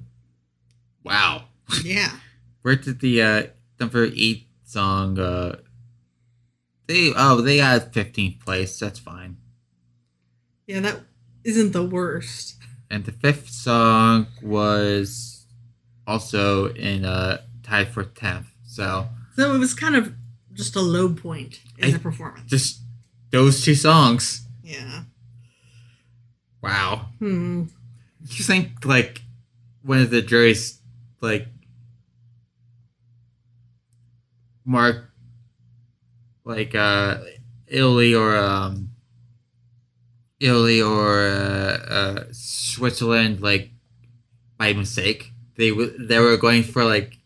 wow 1.03 1.46
Yeah. 1.84 2.12
where 2.63 2.75
did 2.75 3.00
the 3.00 3.22
uh 3.22 3.43
number 3.79 4.05
eight 4.15 4.48
song 4.65 5.17
uh 5.20 5.58
they 6.88 7.13
oh 7.15 7.39
they 7.41 7.58
got 7.58 7.93
15th 7.93 8.39
place 8.41 8.77
that's 8.79 9.00
fine 9.00 9.38
Yeah, 10.67 10.79
that 10.82 11.01
isn't 11.43 11.72
the 11.74 11.84
worst. 11.86 12.55
And 12.89 13.05
the 13.05 13.12
fifth 13.12 13.50
song 13.50 14.27
was 14.41 15.46
also 16.08 16.67
in 16.74 17.05
uh 17.05 17.41
tied 17.63 17.89
for 17.89 18.03
tenth. 18.03 18.48
So 18.65 19.08
So 19.36 19.53
it 19.55 19.58
was 19.58 19.74
kind 19.74 19.96
of 19.96 20.13
just 20.53 20.75
a 20.75 20.82
low 20.82 21.10
point 21.13 21.60
in 21.77 21.86
I- 21.86 21.91
the 21.91 22.00
performance. 22.00 22.50
just 22.50 22.82
those 23.32 23.63
two 23.63 23.75
songs. 23.75 24.46
yeah. 24.63 25.03
Wow. 26.62 27.08
Hmm. 27.20 27.63
You 28.29 28.43
think 28.46 28.86
like 28.86 29.22
one 29.82 30.00
of 30.00 30.10
the 30.12 30.22
juries 30.22 30.79
like 31.20 31.48
mark 34.65 35.10
like 36.46 36.74
uh 36.74 37.17
Italy 37.67 38.13
or 38.15 38.38
um 38.38 38.91
Italy 40.44 40.82
or 40.82 41.22
uh, 41.28 41.78
uh 41.98 42.24
Switzerland 42.32 43.40
like 43.42 43.72
by 44.58 44.74
mistake. 44.74 45.32
They 45.56 45.70
w- 45.70 45.96
they 46.08 46.20
were 46.20 46.36
going 46.38 46.64
for 46.64 46.84
like 46.84 47.18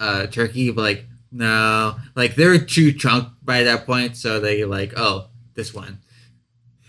uh 0.00 0.26
Turkey, 0.26 0.70
but 0.72 0.82
like 0.82 1.04
no, 1.30 1.96
like 2.14 2.34
they 2.34 2.46
were 2.46 2.58
too 2.58 2.92
drunk 2.92 3.28
by 3.42 3.62
that 3.64 3.86
point, 3.86 4.16
so 4.16 4.40
they 4.40 4.64
like 4.64 4.92
oh 4.96 5.28
this 5.54 5.72
one, 5.74 5.98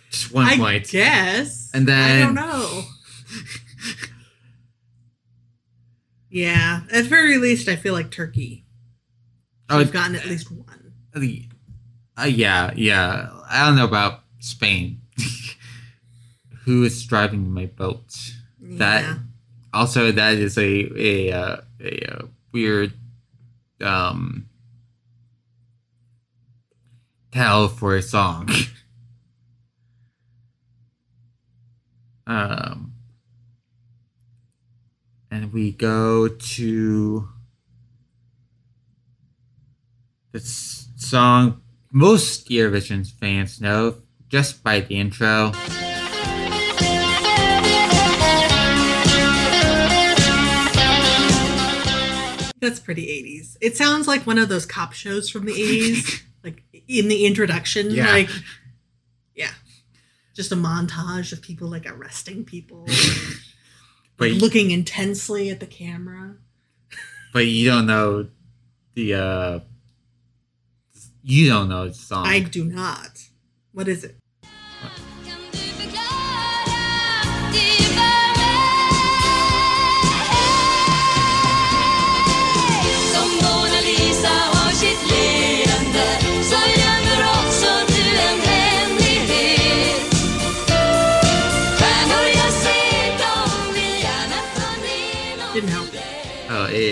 just 0.09 0.33
one 0.33 0.45
I 0.47 0.57
point. 0.57 0.89
guess. 0.89 1.69
And 1.73 1.87
then 1.87 2.21
I 2.21 2.25
don't 2.25 2.35
know. 2.35 2.83
yeah. 6.29 6.81
At 6.91 7.05
very 7.05 7.37
least, 7.37 7.67
I 7.69 7.75
feel 7.75 7.93
like 7.93 8.11
Turkey. 8.11 8.65
Oh, 9.69 9.79
I've 9.79 9.91
gotten 9.91 10.15
at 10.15 10.25
least 10.25 10.51
one. 10.51 10.93
The- 11.13 11.47
Uh, 12.17 12.23
yeah, 12.23 12.71
yeah. 12.75 13.29
I 13.49 13.65
don't 13.65 13.75
know 13.75 13.85
about 13.85 14.21
Spain. 14.39 15.01
Who 16.65 16.83
is 16.83 17.05
driving 17.05 17.51
my 17.51 17.67
boat? 17.67 18.33
Yeah. 18.59 18.77
That 18.77 19.17
also 19.73 20.11
that 20.11 20.33
is 20.33 20.57
a 20.57 20.89
a 20.97 21.31
uh, 21.31 21.57
a, 21.79 22.11
uh 22.11 22.25
weird 22.51 22.93
um 23.81 24.47
tell 27.31 27.67
for 27.67 27.95
a 27.95 28.01
song. 28.01 28.49
um, 32.27 32.93
and 35.29 35.53
we 35.53 35.71
go 35.71 36.27
to 36.27 37.29
the 40.31 40.39
s- 40.39 40.87
song 40.95 41.61
most 41.91 42.49
Eurovision 42.49 43.05
fans 43.19 43.61
know 43.61 43.95
just 44.29 44.63
by 44.63 44.79
the 44.79 44.95
intro. 44.95 45.51
That's 52.75 52.83
pretty 52.83 53.39
80s. 53.39 53.55
It 53.61 53.77
sounds 53.77 54.05
like 54.05 54.27
one 54.27 54.37
of 54.37 54.49
those 54.49 54.65
cop 54.65 54.91
shows 54.91 55.29
from 55.29 55.45
the 55.45 55.53
80s, 55.53 56.23
like 56.43 56.61
in 56.89 57.07
the 57.07 57.25
introduction. 57.25 57.89
Yeah. 57.89 58.11
Like, 58.11 58.29
yeah. 59.33 59.51
Just 60.33 60.51
a 60.51 60.57
montage 60.57 61.31
of 61.31 61.41
people 61.41 61.69
like 61.69 61.89
arresting 61.89 62.43
people, 62.43 62.85
But 64.17 64.31
like, 64.31 64.41
looking 64.41 64.71
intensely 64.71 65.49
at 65.49 65.61
the 65.61 65.65
camera. 65.65 66.35
but 67.31 67.47
you 67.47 67.69
don't 67.69 67.85
know 67.85 68.27
the 68.93 69.13
uh 69.13 69.59
you 71.23 71.47
don't 71.47 71.69
know 71.69 71.87
the 71.87 71.93
song. 71.93 72.27
I 72.27 72.41
do 72.41 72.65
not. 72.65 73.29
What 73.71 73.87
is 73.87 74.03
it? 74.03 74.17
Kan 77.53 77.84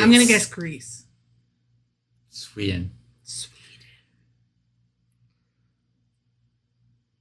I'm 0.03 0.11
gonna 0.11 0.25
guess 0.25 0.45
Greece. 0.45 1.05
Sweden. 2.29 2.91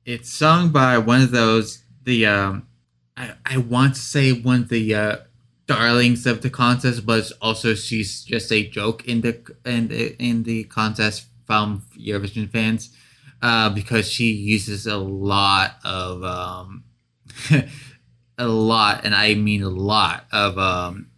It's 0.05 0.33
sung 0.33 0.71
by 0.71 0.99
one 0.99 1.23
of 1.23 1.31
those 1.31 1.85
the 2.03 2.27
um 2.27 2.67
I, 3.17 3.35
I 3.47 3.57
want 3.59 3.95
to 3.95 4.01
say 4.01 4.33
one 4.33 4.62
of 4.62 4.69
the 4.69 4.95
uh 4.95 5.17
darlings 5.67 6.27
of 6.27 6.43
the 6.43 6.51
contest, 6.51 7.07
but 7.07 7.31
also 7.41 7.75
she's 7.75 8.25
just 8.25 8.51
a 8.51 8.67
joke 8.69 9.07
in 9.07 9.21
the 9.21 9.41
in 9.65 9.89
the 9.89 10.17
in 10.21 10.43
the 10.43 10.65
contest 10.65 11.27
from 11.47 11.85
Eurovision 11.97 12.51
fans. 12.51 12.91
Uh, 13.41 13.69
because 13.69 14.09
she 14.09 14.31
uses 14.31 14.87
a 14.87 14.97
lot 14.97 15.77
of 15.85 16.23
um 16.25 16.85
a 18.39 18.47
lot 18.47 19.05
and 19.05 19.15
I 19.15 19.35
mean 19.35 19.62
a 19.62 19.69
lot 19.69 20.27
of 20.33 20.59
um 20.59 21.12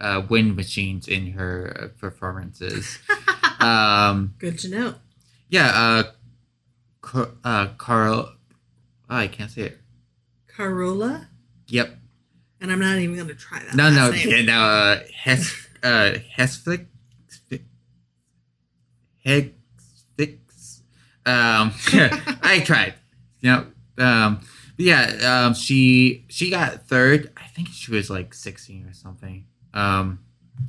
uh 0.00 0.22
wind 0.28 0.56
machines 0.56 1.06
in 1.08 1.32
her 1.32 1.76
uh, 1.80 1.88
performances. 2.00 2.98
um 3.60 4.34
Good 4.38 4.58
to 4.60 4.68
know. 4.70 4.94
yeah, 5.48 5.66
uh, 5.74 6.02
Car- 7.00 7.30
uh, 7.44 7.66
Carl. 7.78 8.32
Oh, 9.10 9.16
I 9.16 9.28
can't 9.28 9.50
say 9.50 9.62
it. 9.62 9.78
Carola? 10.48 11.28
Yep. 11.68 11.98
And 12.60 12.72
I'm 12.72 12.80
not 12.80 12.98
even 12.98 13.16
gonna 13.16 13.34
try 13.34 13.58
that. 13.60 13.74
No, 13.74 13.90
no, 13.90 14.10
yeah, 14.10 14.42
no. 14.52 14.60
Uh, 14.60 15.00
Hes, 15.14 15.68
uh, 15.82 16.14
Hesflick, 16.38 16.86
Hegfix. 19.24 20.80
Um, 21.26 21.72
I 22.42 22.62
tried. 22.64 22.94
You 23.40 23.50
know, 23.52 23.66
um, 23.98 24.40
but 24.76 24.86
yeah. 24.86 25.44
Um, 25.46 25.54
she 25.54 26.24
she 26.28 26.50
got 26.50 26.86
third. 26.88 27.30
I 27.36 27.46
think 27.48 27.68
she 27.68 27.90
was 27.92 28.08
like 28.10 28.34
sixteen 28.34 28.86
or 28.86 28.92
something. 28.94 29.46
Um, 29.74 30.20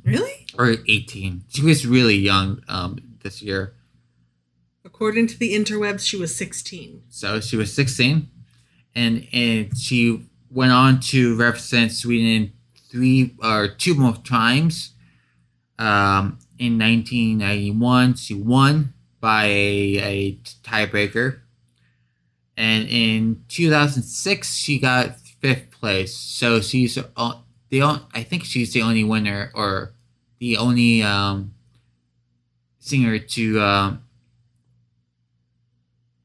Really? 0.04 0.46
or 0.58 0.76
eighteen. 0.86 1.44
She 1.48 1.62
was 1.62 1.86
really 1.86 2.16
young. 2.16 2.62
Um, 2.68 3.06
this 3.26 3.42
year. 3.42 3.74
According 4.84 5.26
to 5.28 5.38
the 5.38 5.52
interwebs, 5.52 6.06
she 6.06 6.16
was 6.16 6.34
16. 6.36 7.02
So 7.08 7.40
she 7.40 7.56
was 7.56 7.74
16, 7.74 8.28
and 8.94 9.26
and 9.32 9.76
she 9.76 10.28
went 10.48 10.72
on 10.72 11.00
to 11.12 11.36
represent 11.36 11.90
Sweden 11.90 12.52
three 12.90 13.34
or 13.42 13.66
two 13.66 13.94
more 13.94 14.16
times. 14.16 14.92
Um, 15.78 16.38
in 16.58 16.78
1991, 16.78 18.14
she 18.14 18.32
won 18.32 18.94
by 19.20 19.44
a, 19.44 19.98
a 20.12 20.36
tiebreaker, 20.62 21.40
and 22.56 22.88
in 22.88 23.44
2006, 23.48 24.54
she 24.54 24.78
got 24.78 25.18
fifth 25.40 25.70
place. 25.72 26.16
So 26.16 26.60
she's 26.60 26.96
uh, 26.96 27.34
the 27.68 27.80
on- 27.82 28.06
I 28.14 28.22
think 28.22 28.44
she's 28.44 28.72
the 28.72 28.82
only 28.82 29.04
winner 29.04 29.50
or 29.54 29.92
the 30.38 30.56
only 30.56 31.02
um, 31.02 31.54
singer 32.78 33.18
to 33.18 33.60
um, 33.60 34.02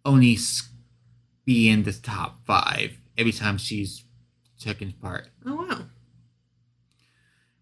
only 0.05 0.37
be 1.45 1.69
in 1.69 1.83
the 1.83 1.93
top 1.93 2.45
five 2.45 2.97
every 3.17 3.31
time 3.31 3.57
she's 3.57 4.03
taken 4.59 4.91
part. 4.93 5.27
Oh, 5.45 5.55
wow. 5.55 5.81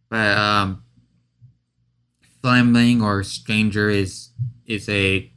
But 0.09 0.37
um, 0.37 0.83
Främling 2.43 3.01
or 3.01 3.23
Stranger 3.23 3.89
is 3.89 4.29
is 4.65 4.87
a 4.89 5.31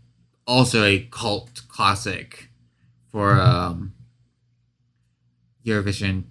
also 0.47 0.85
a 0.85 1.01
cult 1.11 1.63
classic 1.69 2.49
for 3.11 3.41
um 3.41 3.95
Eurovision, 5.65 6.25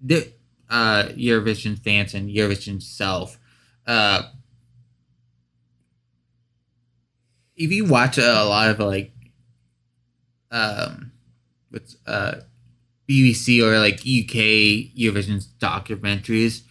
the 0.00 0.32
uh 0.70 1.04
Eurovision 1.16 1.78
fans 1.78 2.14
and 2.14 2.28
Eurovision 2.30 2.76
itself. 2.76 3.38
Uh, 3.86 4.22
if 7.56 7.70
you 7.70 7.84
watch 7.84 8.18
a 8.18 8.44
lot 8.44 8.70
of 8.70 8.78
like 8.78 9.12
um 10.50 11.12
what's 11.70 11.96
uh 12.06 12.40
BBC 13.08 13.62
or 13.62 13.78
like 13.78 14.00
UK 14.00 14.92
Eurovision 14.96 15.44
documentaries, 15.58 16.62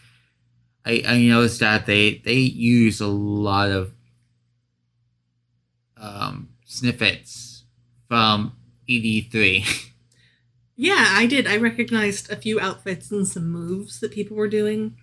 I 0.85 1.03
I 1.07 1.17
noticed 1.27 1.59
that 1.61 1.85
they 1.85 2.21
they 2.25 2.35
use 2.39 3.01
a 3.01 3.07
lot 3.07 3.71
of 3.71 3.93
um 5.97 6.49
snippets 6.65 7.63
from 8.07 8.53
ED3. 8.87 9.65
Yeah, 10.75 11.05
I 11.09 11.25
did. 11.27 11.45
I 11.47 11.57
recognized 11.57 12.31
a 12.31 12.35
few 12.35 12.59
outfits 12.59 13.11
and 13.11 13.27
some 13.27 13.49
moves 13.51 13.99
that 13.99 14.11
people 14.11 14.35
were 14.35 14.47
doing. 14.47 14.97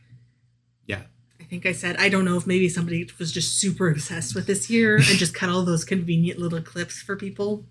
Yeah. 0.86 1.02
I 1.40 1.44
think 1.44 1.64
I 1.64 1.72
said, 1.72 1.96
I 1.98 2.08
don't 2.08 2.24
know 2.24 2.36
if 2.36 2.46
maybe 2.46 2.68
somebody 2.68 3.08
was 3.18 3.30
just 3.32 3.58
super 3.58 3.88
obsessed 3.88 4.34
with 4.34 4.46
this 4.46 4.68
year 4.68 4.96
and 4.96 5.04
just 5.04 5.34
cut 5.34 5.48
all 5.48 5.64
those 5.64 5.84
convenient 5.84 6.38
little 6.40 6.60
clips 6.60 7.00
for 7.00 7.14
people. 7.16 7.66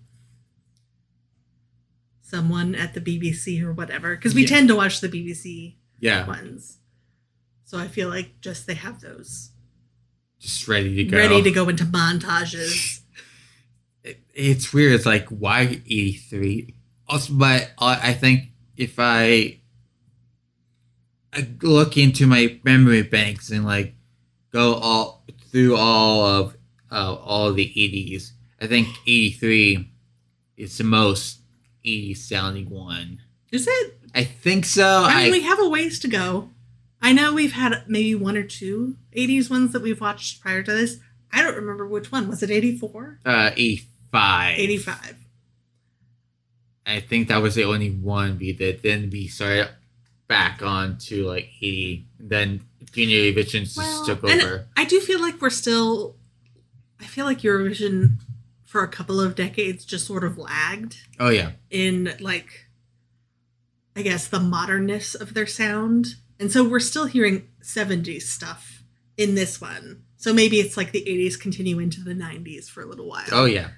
Someone 2.22 2.74
at 2.74 2.94
the 2.94 3.00
BBC 3.00 3.62
or 3.62 3.72
whatever. 3.72 4.14
Because 4.16 4.34
we 4.34 4.42
Yeah. 4.42 4.48
tend 4.48 4.68
to 4.68 4.76
watch 4.76 5.00
the 5.00 5.08
BBC 5.08 5.76
yeah, 5.98 6.26
ones. 6.26 6.78
So 7.64 7.78
I 7.78 7.88
feel 7.88 8.08
like 8.08 8.40
just 8.40 8.66
they 8.66 8.74
have 8.74 9.00
those 9.00 9.50
just 10.38 10.66
ready 10.66 10.94
to 10.96 11.04
go. 11.04 11.18
ready 11.18 11.42
to 11.42 11.50
go 11.50 11.68
into 11.68 11.84
montages. 11.84 13.00
It- 14.02 14.24
it's 14.32 14.72
weird. 14.72 14.94
It's 14.94 15.04
like 15.04 15.28
why 15.28 15.66
ED3? 15.86 16.72
Also, 17.10 17.34
but 17.34 17.72
I 17.78 18.10
I 18.10 18.12
think 18.14 18.44
if 18.76 18.94
I 18.98 19.58
I 21.32 21.46
look 21.62 21.96
into 21.96 22.26
my 22.26 22.58
memory 22.64 23.02
banks 23.02 23.50
and 23.50 23.64
like 23.64 23.94
go 24.52 24.74
all 24.74 25.24
through 25.50 25.76
all 25.76 26.24
of 26.24 26.56
uh, 26.90 27.14
all 27.14 27.52
the 27.52 27.66
80s, 27.66 28.30
I 28.60 28.66
think 28.66 28.88
83 29.06 29.90
is 30.56 30.78
the 30.78 30.84
most 30.84 31.40
80s 31.84 32.18
sounding 32.18 32.68
one. 32.70 33.20
Is 33.52 33.66
it? 33.66 33.98
I 34.14 34.24
think 34.24 34.64
so. 34.64 35.04
I 35.04 35.24
mean, 35.24 35.28
I, 35.28 35.30
we 35.30 35.42
have 35.42 35.60
a 35.60 35.68
ways 35.68 35.98
to 36.00 36.08
go. 36.08 36.50
I 37.02 37.12
know 37.12 37.32
we've 37.32 37.52
had 37.52 37.84
maybe 37.88 38.14
one 38.14 38.36
or 38.36 38.42
two 38.42 38.96
80s 39.16 39.50
ones 39.50 39.72
that 39.72 39.82
we've 39.82 40.00
watched 40.00 40.40
prior 40.40 40.62
to 40.62 40.72
this. 40.72 40.98
I 41.32 41.42
don't 41.42 41.56
remember 41.56 41.86
which 41.86 42.10
one. 42.12 42.28
Was 42.28 42.42
it 42.42 42.50
84? 42.50 43.20
uh, 43.24 43.50
85. 43.56 44.58
85. 44.58 45.16
I 46.90 47.00
think 47.00 47.28
that 47.28 47.40
was 47.42 47.54
the 47.54 47.64
only 47.64 47.90
one 47.90 48.38
we 48.38 48.52
did. 48.52 48.82
Then 48.82 49.10
we 49.10 49.26
started 49.28 49.68
back 50.28 50.62
on 50.62 50.98
to 50.98 51.24
like 51.26 51.48
80. 51.60 52.06
Then 52.18 52.60
Junior 52.92 53.32
Eurovision 53.32 53.62
just 53.64 53.76
Well, 53.76 54.04
took 54.04 54.24
over. 54.24 54.66
I 54.76 54.84
do 54.84 55.00
feel 55.00 55.20
like 55.20 55.40
we're 55.40 55.50
still. 55.50 56.16
I 57.00 57.04
feel 57.04 57.24
like 57.24 57.38
Eurovision 57.38 58.16
for 58.64 58.82
a 58.82 58.88
couple 58.88 59.20
of 59.20 59.34
decades 59.34 59.84
just 59.84 60.06
sort 60.06 60.22
of 60.22 60.38
lagged 60.38 60.96
Oh, 61.18 61.28
yeah. 61.30 61.52
in 61.70 62.14
like, 62.20 62.66
I 63.96 64.02
guess 64.02 64.28
the 64.28 64.38
modernness 64.38 65.14
of 65.16 65.34
their 65.34 65.46
sound, 65.46 66.14
and 66.38 66.52
so 66.52 66.62
we're 66.62 66.78
still 66.78 67.06
hearing 67.06 67.48
70s 67.62 68.22
stuff 68.22 68.84
in 69.16 69.34
this 69.34 69.60
one. 69.60 70.04
So 70.18 70.32
maybe 70.32 70.60
it's 70.60 70.76
like 70.76 70.92
the 70.92 71.02
80s 71.04 71.40
continue 71.40 71.78
into 71.80 72.00
the 72.02 72.14
90s 72.14 72.68
for 72.70 72.82
a 72.82 72.86
little 72.86 73.08
while. 73.08 73.24
Oh, 73.32 73.46
yeah. 73.46 73.70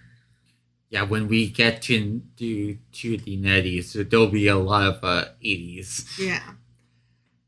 Yeah, 0.93 1.05
when 1.05 1.27
we 1.27 1.49
get 1.49 1.81
to, 1.83 2.21
to, 2.37 2.77
to 2.77 3.17
the 3.17 3.39
90s, 3.39 4.11
there'll 4.11 4.27
be 4.27 4.47
a 4.49 4.59
lot 4.59 4.83
of 4.83 5.03
uh, 5.03 5.25
80s. 5.43 6.19
Yeah. 6.19 6.43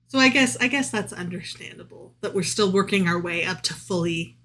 So 0.08 0.18
I 0.18 0.30
guess 0.30 0.56
I 0.60 0.68
guess 0.68 0.90
that's 0.90 1.12
understandable 1.12 2.14
that 2.20 2.34
we're 2.34 2.44
still 2.44 2.70
working 2.72 3.06
our 3.06 3.20
way 3.20 3.44
up 3.44 3.62
to 3.62 3.74
fully. 3.74 4.38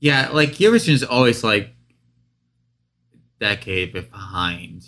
Yeah, 0.00 0.30
like 0.30 0.52
Eurovision 0.52 0.94
is 0.94 1.04
always 1.04 1.44
like 1.44 1.76
decade 3.38 3.92
behind 3.92 4.86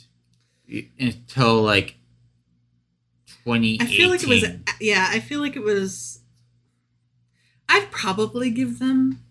until 0.99 1.62
like 1.62 1.97
2018. 3.45 3.81
I 3.81 3.90
feel 3.90 4.09
like 4.09 4.23
it 4.23 4.29
was 4.29 4.45
yeah, 4.81 5.09
I 5.11 5.21
feel 5.21 5.40
like 5.40 5.55
it 5.55 5.62
was 5.62 6.21
I'd 7.69 7.90
probably 7.90 8.51
give 8.51 8.79
them 8.79 9.23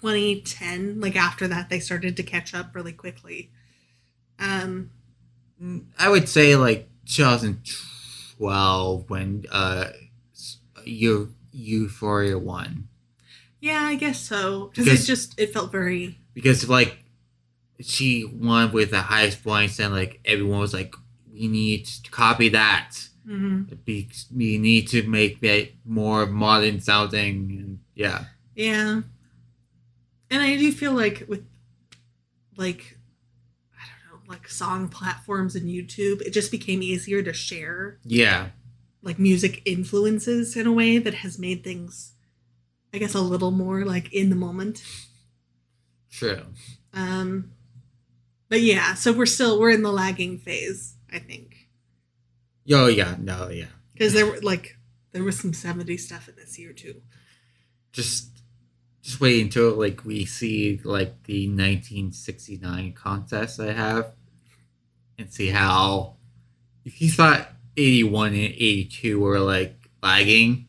2010. 0.00 1.00
Like 1.00 1.16
after 1.16 1.48
that, 1.48 1.68
they 1.68 1.80
started 1.80 2.16
to 2.16 2.22
catch 2.22 2.54
up 2.54 2.74
really 2.74 2.92
quickly. 2.92 3.50
Um, 4.38 4.90
I 5.98 6.08
would 6.08 6.28
say 6.28 6.54
like 6.56 6.88
2012 7.06 9.10
when 9.10 9.44
uh 9.50 9.86
Eu- 10.84 11.32
Euphoria 11.52 12.38
won 12.38 12.88
yeah, 13.60 13.80
I 13.82 13.96
guess 13.96 14.20
so. 14.20 14.70
Because 14.74 15.02
it 15.02 15.04
just 15.04 15.38
it 15.38 15.52
felt 15.52 15.72
very 15.72 16.18
because 16.34 16.68
like 16.68 16.98
she 17.80 18.24
won 18.24 18.72
with 18.72 18.90
the 18.90 19.00
highest 19.00 19.42
points 19.42 19.80
and 19.80 19.92
like 19.92 20.20
everyone 20.24 20.60
was 20.60 20.74
like 20.74 20.94
we 21.32 21.48
need 21.48 21.86
to 21.86 22.10
copy 22.10 22.48
that 22.50 22.92
mhm. 23.26 23.84
Be- 23.84 24.08
we 24.34 24.58
need 24.58 24.88
to 24.88 25.02
make 25.08 25.42
it 25.42 25.74
more 25.84 26.26
modern 26.26 26.80
sounding 26.80 27.50
and 27.50 27.78
yeah 27.94 28.24
yeah. 28.54 29.02
And 30.30 30.42
I 30.42 30.56
do 30.56 30.70
feel 30.72 30.92
like 30.92 31.24
with 31.28 31.46
like 32.56 32.98
I 33.74 33.84
don't 33.86 34.20
know, 34.26 34.30
like 34.32 34.48
song 34.48 34.88
platforms 34.88 35.54
and 35.54 35.68
YouTube, 35.68 36.20
it 36.22 36.32
just 36.32 36.50
became 36.50 36.82
easier 36.82 37.22
to 37.22 37.32
share 37.32 37.98
yeah 38.04 38.48
like 39.02 39.18
music 39.18 39.62
influences 39.64 40.56
in 40.56 40.66
a 40.66 40.72
way 40.72 40.98
that 40.98 41.14
has 41.14 41.38
made 41.38 41.62
things 41.64 42.12
I 42.92 42.98
guess 42.98 43.14
a 43.14 43.20
little 43.20 43.50
more 43.52 43.84
like 43.84 44.12
in 44.12 44.28
the 44.30 44.36
moment. 44.36 44.82
true 46.10 46.42
Um 46.92 47.52
but 48.50 48.60
yeah, 48.62 48.94
so 48.94 49.12
we're 49.12 49.26
still 49.26 49.60
we're 49.60 49.70
in 49.70 49.82
the 49.82 49.92
lagging 49.92 50.38
phase, 50.38 50.94
I 51.12 51.18
think. 51.18 51.68
oh 52.70 52.86
yeah 52.88 53.14
no 53.18 53.48
yeah 53.50 53.66
Because 53.92 54.14
there 54.14 54.26
were 54.26 54.40
like 54.42 54.76
there 55.12 55.22
was 55.24 55.38
some 55.38 55.52
70 55.54 55.96
stuff 55.96 56.28
in 56.28 56.36
this 56.36 56.58
year 56.58 56.72
too. 56.72 57.00
just 57.92 58.37
just 59.08 59.22
wait 59.22 59.40
until 59.40 59.70
like 59.70 60.04
we 60.04 60.26
see 60.26 60.78
like 60.84 61.22
the 61.22 61.48
1969 61.48 62.92
contest 62.92 63.58
I 63.58 63.72
have 63.72 64.12
and 65.16 65.32
see 65.32 65.48
how 65.48 66.16
if 66.84 67.00
you 67.00 67.10
thought 67.10 67.48
81 67.78 68.34
and 68.34 68.36
82 68.36 69.18
were 69.18 69.40
like 69.40 69.88
lagging 70.02 70.66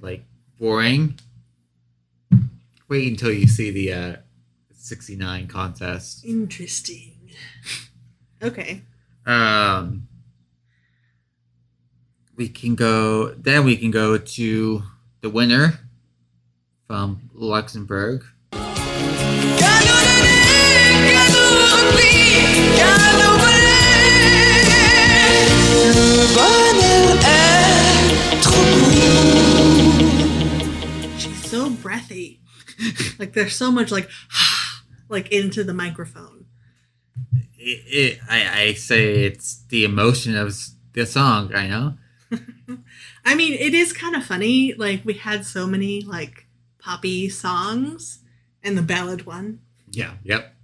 like 0.00 0.24
boring 0.58 1.18
wait 2.88 3.10
until 3.10 3.30
you 3.30 3.46
see 3.46 3.70
the 3.70 3.92
uh 3.92 4.16
69 4.72 5.46
contest 5.46 6.24
Interesting. 6.24 7.32
Okay. 8.42 8.80
um 9.26 10.08
we 12.34 12.48
can 12.48 12.74
go 12.74 13.34
then 13.34 13.66
we 13.66 13.76
can 13.76 13.90
go 13.90 14.16
to 14.16 14.82
the 15.20 15.28
winner 15.28 15.78
from 16.92 17.30
Luxembourg 17.32 18.22
She's 31.16 31.50
so 31.50 31.70
breathy. 31.70 32.40
like 33.18 33.32
there's 33.32 33.56
so 33.56 33.72
much 33.72 33.90
like 33.90 34.10
like 35.08 35.32
into 35.32 35.64
the 35.64 35.72
microphone. 35.72 36.44
it, 37.56 37.84
it 37.86 38.18
I, 38.28 38.64
I 38.64 38.72
say 38.74 39.24
it's 39.24 39.64
the 39.70 39.84
emotion 39.86 40.36
of 40.36 40.54
the 40.92 41.06
song 41.06 41.54
I 41.54 41.68
know 41.68 41.94
I 43.24 43.34
mean, 43.34 43.54
it 43.54 43.74
is 43.74 43.92
kind 43.92 44.16
of 44.16 44.24
funny. 44.24 44.74
Like 44.74 45.04
we 45.04 45.14
had 45.14 45.44
so 45.44 45.66
many 45.66 46.02
like 46.02 46.41
poppy 46.82 47.28
songs 47.28 48.20
and 48.62 48.76
the 48.76 48.82
ballad 48.82 49.24
one. 49.26 49.60
yeah 49.90 50.14
yep 50.24 50.54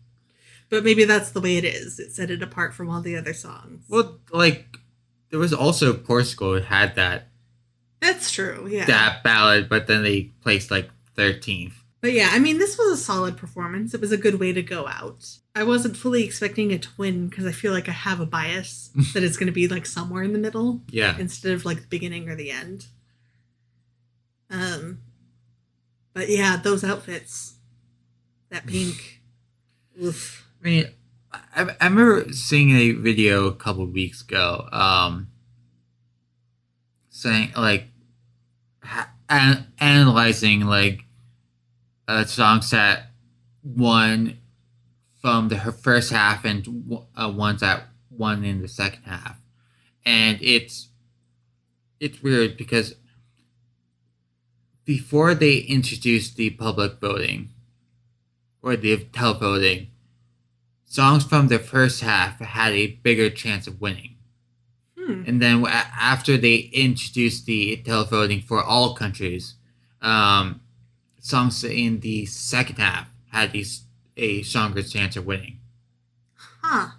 But 0.70 0.84
maybe 0.84 1.04
that's 1.04 1.30
the 1.30 1.40
way 1.40 1.56
it 1.56 1.64
is. 1.64 1.98
It 1.98 2.12
set 2.12 2.30
it 2.30 2.42
apart 2.42 2.74
from 2.74 2.88
all 2.90 3.00
the 3.00 3.16
other 3.16 3.32
songs. 3.34 3.84
well 3.88 4.18
like 4.32 4.76
there 5.30 5.38
was 5.40 5.52
also 5.52 5.92
Portugal 5.94 6.60
had 6.62 6.94
that 6.96 7.28
That's 8.00 8.30
true. 8.30 8.66
Yeah. 8.70 8.86
that 8.86 9.22
ballad 9.22 9.68
but 9.68 9.86
then 9.86 10.02
they 10.02 10.32
placed 10.42 10.70
like 10.70 10.90
13th 11.16 11.72
But 12.00 12.12
yeah, 12.12 12.30
I 12.32 12.38
mean, 12.38 12.58
this 12.58 12.78
was 12.78 12.92
a 12.92 13.02
solid 13.02 13.36
performance. 13.36 13.92
It 13.92 14.00
was 14.00 14.12
a 14.12 14.16
good 14.24 14.38
way 14.38 14.52
to 14.52 14.62
go 14.62 14.86
out. 14.86 15.26
I 15.56 15.64
wasn't 15.64 15.96
fully 15.96 16.22
expecting 16.24 16.70
it 16.70 16.82
to 16.82 16.88
win 16.96 17.26
because 17.28 17.44
I 17.44 17.50
feel 17.52 17.72
like 17.72 17.88
I 17.88 17.92
have 17.92 18.20
a 18.20 18.26
bias 18.26 18.90
that 19.14 19.24
it's 19.24 19.36
going 19.36 19.48
to 19.48 19.52
be 19.60 19.66
like 19.66 19.84
somewhere 19.86 20.22
in 20.22 20.32
the 20.32 20.38
middle 20.38 20.82
yeah 20.90 21.18
instead 21.18 21.52
of 21.52 21.64
like 21.64 21.80
the 21.82 21.88
beginning 21.88 22.28
or 22.28 22.36
the 22.36 22.50
end. 22.52 22.86
Um, 24.50 25.00
but 26.14 26.28
yeah, 26.28 26.56
those 26.56 26.84
outfits, 26.84 27.54
that 28.50 28.66
pink, 28.66 29.22
oof. 30.02 30.46
I 30.60 30.64
mean, 30.64 30.86
I, 31.32 31.74
I 31.80 31.86
remember 31.86 32.32
seeing 32.32 32.70
a 32.70 32.92
video 32.92 33.46
a 33.46 33.54
couple 33.54 33.86
weeks 33.86 34.22
ago, 34.22 34.68
um, 34.72 35.28
saying 37.10 37.52
like, 37.56 37.84
ha- 38.82 39.10
an- 39.28 39.66
analyzing 39.78 40.62
like, 40.62 41.04
uh, 42.08 42.24
songs 42.24 42.70
that 42.70 43.10
won 43.62 44.38
from 45.20 45.48
the 45.48 45.58
her 45.58 45.72
first 45.72 46.10
half 46.10 46.44
and 46.44 46.66
uh, 47.16 47.30
ones 47.30 47.60
that 47.60 47.88
won 48.10 48.44
in 48.44 48.62
the 48.62 48.68
second 48.68 49.02
half, 49.04 49.38
and 50.04 50.38
it's 50.40 50.88
it's 52.00 52.22
weird 52.22 52.56
because 52.56 52.94
before 54.88 55.34
they 55.34 55.58
introduced 55.58 56.36
the 56.36 56.48
public 56.48 56.98
voting 56.98 57.50
or 58.62 58.74
the 58.74 58.96
televoting, 59.12 59.88
songs 60.86 61.22
from 61.22 61.48
the 61.48 61.58
first 61.58 62.00
half 62.00 62.40
had 62.40 62.72
a 62.72 62.86
bigger 62.86 63.28
chance 63.28 63.66
of 63.66 63.82
winning. 63.82 64.16
Hmm. 64.98 65.24
And 65.26 65.42
then 65.42 65.62
after 65.66 66.38
they 66.38 66.70
introduced 66.72 67.44
the 67.44 67.82
televoting 67.84 68.42
for 68.42 68.64
all 68.64 68.94
countries, 68.94 69.56
um, 70.00 70.62
songs 71.20 71.62
in 71.62 72.00
the 72.00 72.24
second 72.24 72.76
half 72.78 73.08
had 73.30 73.52
these, 73.52 73.82
a 74.16 74.40
stronger 74.40 74.82
chance 74.82 75.16
of 75.16 75.26
winning. 75.26 75.58
Huh. 76.62 76.92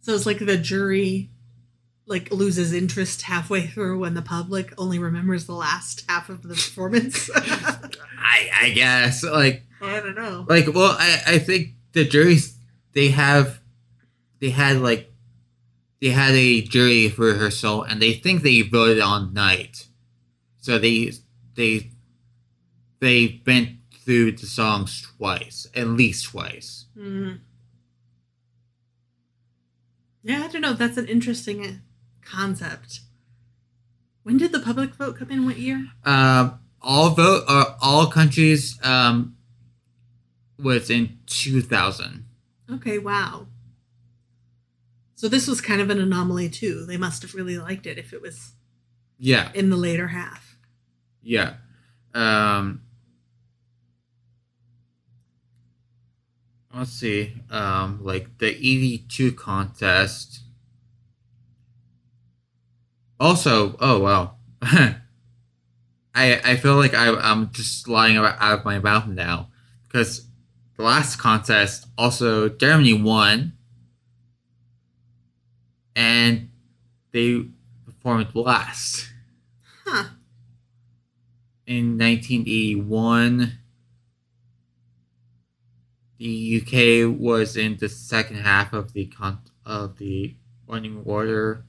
So 0.00 0.12
it's 0.16 0.26
like 0.26 0.40
the 0.40 0.56
jury 0.56 1.30
like 2.06 2.30
loses 2.30 2.72
interest 2.72 3.22
halfway 3.22 3.66
through 3.66 3.98
when 4.00 4.14
the 4.14 4.22
public 4.22 4.72
only 4.76 4.98
remembers 4.98 5.46
the 5.46 5.54
last 5.54 6.04
half 6.08 6.28
of 6.28 6.42
the 6.42 6.50
performance. 6.54 7.30
I, 7.34 8.48
I 8.62 8.70
guess 8.70 9.22
like 9.22 9.62
I 9.80 10.00
don't 10.00 10.14
know. 10.14 10.44
like 10.48 10.66
well 10.74 10.96
I, 10.98 11.20
I 11.26 11.38
think 11.38 11.70
the 11.92 12.04
juries 12.04 12.56
they 12.92 13.08
have 13.08 13.60
they 14.40 14.50
had 14.50 14.78
like 14.78 15.10
they 16.00 16.08
had 16.10 16.34
a 16.34 16.60
jury 16.62 17.08
rehearsal 17.16 17.82
and 17.82 18.00
they 18.02 18.12
think 18.14 18.42
they 18.42 18.60
voted 18.62 19.00
on 19.00 19.32
night 19.32 19.86
so 20.60 20.78
they 20.78 21.12
they 21.54 21.90
they 23.00 23.40
went 23.46 23.70
through 24.04 24.32
the 24.32 24.46
songs 24.46 25.06
twice 25.16 25.66
at 25.74 25.86
least 25.88 26.26
twice 26.26 26.86
Hmm. 26.98 27.32
Yeah, 30.22 30.44
I 30.44 30.48
don't 30.48 30.62
know. 30.62 30.72
That's 30.72 30.96
an 30.96 31.06
interesting 31.06 31.82
concept. 32.24 33.00
When 34.22 34.36
did 34.38 34.52
the 34.52 34.60
public 34.60 34.94
vote 34.94 35.18
come 35.18 35.30
in? 35.30 35.44
What 35.46 35.58
year? 35.58 35.86
um 36.04 36.58
all 36.86 37.10
vote 37.10 37.44
uh, 37.48 37.74
all 37.80 38.06
countries 38.08 38.78
um 38.82 39.36
was 40.58 40.90
in 40.90 41.18
2000 41.26 42.24
Okay, 42.70 42.98
wow. 42.98 43.46
So 45.14 45.28
this 45.28 45.46
was 45.48 45.60
kind 45.60 45.80
of 45.80 45.88
an 45.90 45.98
anomaly 45.98 46.48
too. 46.50 46.84
They 46.86 46.96
must 46.98 47.22
have 47.22 47.34
really 47.34 47.56
liked 47.58 47.86
it 47.86 47.98
if 47.98 48.12
it 48.12 48.20
was 48.22 48.52
yeah 49.18 49.50
in 49.54 49.70
the 49.70 49.76
later 49.76 50.08
half. 50.08 50.56
Yeah. 51.22 51.54
Um 52.14 52.82
Let's 56.74 56.92
see. 56.92 57.34
Um 57.50 58.00
like 58.02 58.38
the 58.38 58.54
EV2 58.54 59.36
contest. 59.36 60.40
Also, 63.24 63.74
oh 63.80 64.00
wow. 64.00 64.34
I 64.62 65.00
I 66.14 66.56
feel 66.56 66.76
like 66.76 66.92
I 66.92 67.08
I'm 67.08 67.50
just 67.52 67.88
lying 67.88 68.18
out 68.18 68.36
of 68.38 68.66
my 68.66 68.78
mouth 68.78 69.06
now 69.06 69.48
because 69.84 70.28
the 70.76 70.82
last 70.82 71.16
contest 71.16 71.86
also 71.96 72.50
Germany 72.50 72.92
won 72.92 73.54
and 75.96 76.50
they 77.12 77.46
performed 77.86 78.34
last 78.34 79.08
Huh. 79.86 80.10
in 81.66 81.96
1981 81.96 83.52
the 86.18 86.60
UK 86.60 87.18
was 87.18 87.56
in 87.56 87.78
the 87.78 87.88
second 87.88 88.36
half 88.36 88.74
of 88.74 88.92
the 88.92 89.06
con- 89.06 89.40
of 89.64 89.96
the 89.96 90.34
running 90.68 91.00
order 91.06 91.64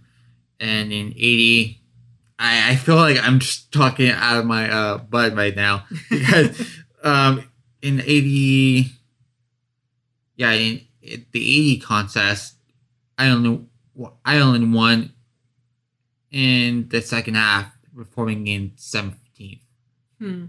and 0.69 0.91
in 0.91 1.13
80 1.15 1.81
I, 2.37 2.71
I 2.71 2.75
feel 2.75 2.95
like 2.95 3.17
I'm 3.21 3.39
just 3.39 3.71
talking 3.71 4.09
out 4.09 4.39
of 4.39 4.45
my 4.45 4.69
uh, 4.69 4.97
butt 4.97 5.35
right 5.35 5.55
now 5.55 5.85
because 6.09 6.69
um, 7.03 7.49
in 7.81 8.01
80, 8.01 8.87
yeah, 10.35 10.51
in, 10.51 10.81
the 11.01 11.39
80 11.39 11.79
contest, 11.79 12.55
i 13.17 13.29
only 13.29 13.63
i 14.25 14.39
only 14.39 14.67
won 14.67 15.13
in 16.31 16.89
the 16.89 17.01
second 17.01 17.35
half, 17.35 17.71
performing 17.95 18.47
in 18.47 18.71
17th. 18.71 19.59
Hmm. 20.19 20.45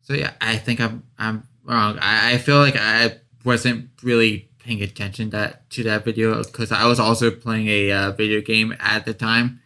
So 0.00 0.14
yeah, 0.14 0.32
I 0.40 0.56
think 0.56 0.80
I'm 0.80 1.04
I'm 1.18 1.46
wrong. 1.62 1.98
I, 2.00 2.32
I 2.32 2.38
feel 2.38 2.58
like 2.58 2.76
I 2.76 3.18
wasn't 3.44 3.90
really 4.02 4.47
paying 4.68 4.82
attention 4.82 5.30
that 5.30 5.68
to 5.70 5.82
that 5.82 6.04
video 6.04 6.44
because 6.44 6.70
I 6.70 6.86
was 6.86 7.00
also 7.00 7.30
playing 7.30 7.68
a 7.68 7.90
uh, 7.90 8.10
video 8.12 8.42
game 8.42 8.76
at 8.78 9.06
the 9.06 9.14
time, 9.14 9.60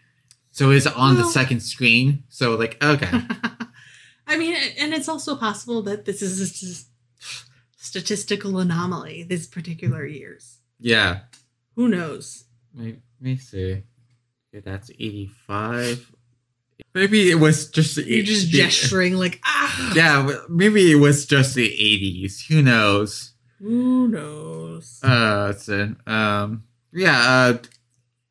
so 0.52 0.70
it's 0.70 0.86
on 0.86 1.16
the 1.16 1.24
second 1.24 1.60
screen. 1.60 2.22
So 2.28 2.54
like, 2.54 2.82
okay, 2.82 3.10
I 4.28 4.36
mean, 4.38 4.56
and 4.78 4.94
it's 4.94 5.08
also 5.08 5.34
possible 5.34 5.82
that 5.82 6.04
this 6.04 6.22
is 6.22 6.40
a 6.40 6.44
s- 6.44 6.86
statistical 7.76 8.58
anomaly 8.60 9.24
this 9.24 9.46
particular 9.46 10.06
year's. 10.06 10.58
yeah. 10.78 11.20
Who 11.74 11.88
knows? 11.88 12.44
Let 12.74 12.96
me, 13.18 13.36
see. 13.38 13.82
Okay, 14.54 14.60
that's 14.62 14.90
eighty 14.90 15.30
five. 15.46 16.12
Maybe 16.92 17.30
it 17.30 17.36
was 17.36 17.70
just 17.70 17.96
the 17.96 18.02
You're 18.04 18.24
just 18.24 18.50
gesturing 18.50 19.14
like 19.14 19.40
ah. 19.46 19.92
Yeah, 19.96 20.30
maybe 20.50 20.92
it 20.92 20.96
was 20.96 21.24
just 21.24 21.54
the 21.54 21.64
eighties. 21.66 22.44
Who 22.46 22.60
knows? 22.60 23.32
Who 23.62 24.09
knows? 24.09 24.98
Uh, 25.05 25.53
so, 25.53 25.94
um, 26.05 26.64
yeah, 26.92 27.16
uh, 27.16 27.59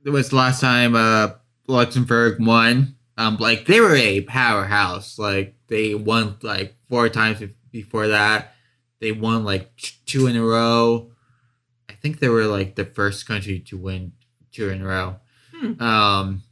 it 0.04 0.10
was 0.10 0.34
last 0.34 0.60
time, 0.60 0.94
uh, 0.94 1.30
Luxembourg 1.68 2.38
won. 2.40 2.96
Um, 3.18 3.38
like, 3.38 3.66
they 3.66 3.80
were 3.80 3.96
a 3.96 4.22
powerhouse. 4.22 5.18
Like, 5.18 5.56
they 5.68 5.96
won, 5.96 6.36
like, 6.42 6.76
four 6.90 7.08
times 7.08 7.42
before 7.72 8.10
that. 8.10 8.56
They 9.00 9.14
won, 9.14 9.46
like, 9.46 9.72
two 10.06 10.28
in 10.28 10.36
a 10.36 10.44
row. 10.44 11.12
I 11.88 11.94
think 11.94 12.20
they 12.20 12.28
were, 12.28 12.46
like, 12.46 12.76
the 12.76 12.86
first 12.86 13.26
country 13.26 13.60
to 13.60 13.78
win 13.78 14.12
two 14.52 14.70
in 14.70 14.82
a 14.82 14.86
row. 14.86 15.16
Hmm. 15.56 15.82
Um, 15.82 16.44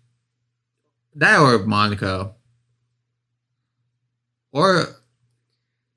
that 1.15 1.39
or 1.39 1.59
Monaco. 1.65 2.35
Or, 4.53 4.85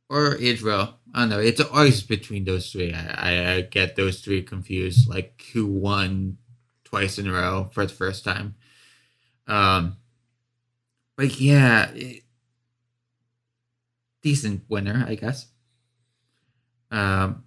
or 0.09 0.35
Israel. 0.35 0.99
I 1.14 1.20
don't 1.20 1.29
know. 1.29 1.40
It's 1.40 1.61
always 1.61 2.03
between 2.03 2.44
those 2.44 2.72
three. 2.72 2.92
I, 2.92 3.14
I, 3.16 3.53
I 3.55 3.61
get 3.62 3.96
those 3.96 4.20
three 4.20 4.42
confused. 4.42 5.09
Like 5.09 5.44
who 5.53 5.66
won 5.66 6.38
twice 6.85 7.18
in 7.18 7.27
a 7.27 7.33
row 7.33 7.70
for 7.72 7.85
the 7.85 7.92
first 7.92 8.25
time. 8.25 8.55
Um, 9.46 9.96
but 11.16 11.38
yeah, 11.38 11.90
it, 11.90 12.22
decent 14.22 14.62
winner, 14.68 15.05
I 15.07 15.16
guess. 15.16 15.48
Um, 16.90 17.44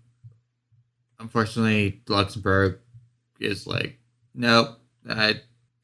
unfortunately, 1.20 2.02
Luxembourg 2.08 2.80
is 3.40 3.66
like, 3.66 4.00
nope. 4.34 4.80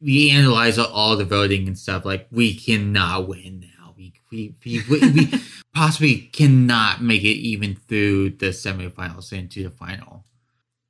We 0.01 0.31
analyze 0.31 0.79
all 0.79 1.15
the 1.15 1.25
voting 1.25 1.67
and 1.67 1.77
stuff. 1.77 2.05
Like 2.05 2.27
we 2.31 2.55
cannot 2.55 3.27
win 3.27 3.59
now. 3.77 3.93
We 3.95 4.13
we 4.31 4.55
we, 4.65 4.81
we, 4.89 4.99
we 5.11 5.41
possibly 5.73 6.17
cannot 6.17 7.01
make 7.01 7.23
it 7.23 7.37
even 7.37 7.75
through 7.75 8.31
the 8.31 8.47
semifinals 8.47 9.31
into 9.31 9.63
the 9.63 9.69
final, 9.69 10.25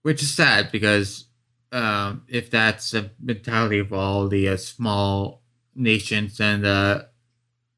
which 0.02 0.22
is 0.22 0.34
sad 0.34 0.72
because 0.72 1.26
um, 1.72 2.24
if 2.28 2.50
that's 2.50 2.91
the 2.91 3.12
mentality 3.20 3.80
of 3.80 3.94
all 3.94 4.28
the 4.28 4.50
uh, 4.50 4.58
small 4.58 5.41
nations, 5.76 6.39
and 6.39 6.65
uh, 6.65 7.04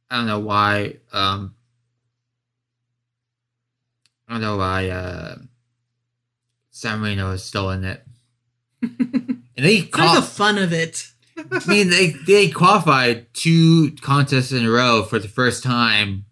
I 0.10 0.18
don't 0.18 0.28
know 0.28 0.39
why. 0.39 0.98
Um, 1.12 1.56
I 4.28 4.34
don't 4.34 4.42
know 4.42 4.58
why 4.58 4.89
uh, 4.89 5.36
San 6.72 7.02
Marino 7.02 7.32
is 7.32 7.44
still 7.44 7.70
in 7.70 7.84
it. 7.84 8.04
and 8.82 9.44
they 9.58 9.80
of 9.82 9.92
the 9.92 10.22
fun 10.22 10.58
of 10.58 10.74
it. 10.74 11.08
I 11.38 11.62
mean, 11.68 11.89
they 11.89 12.12
they 12.26 12.50
qualified 12.50 13.32
two 13.34 13.92
contests 14.02 14.52
in 14.52 14.66
a 14.66 14.72
row 14.72 15.04
for 15.04 15.20
the 15.20 15.28
first 15.28 15.63
time 15.63 16.26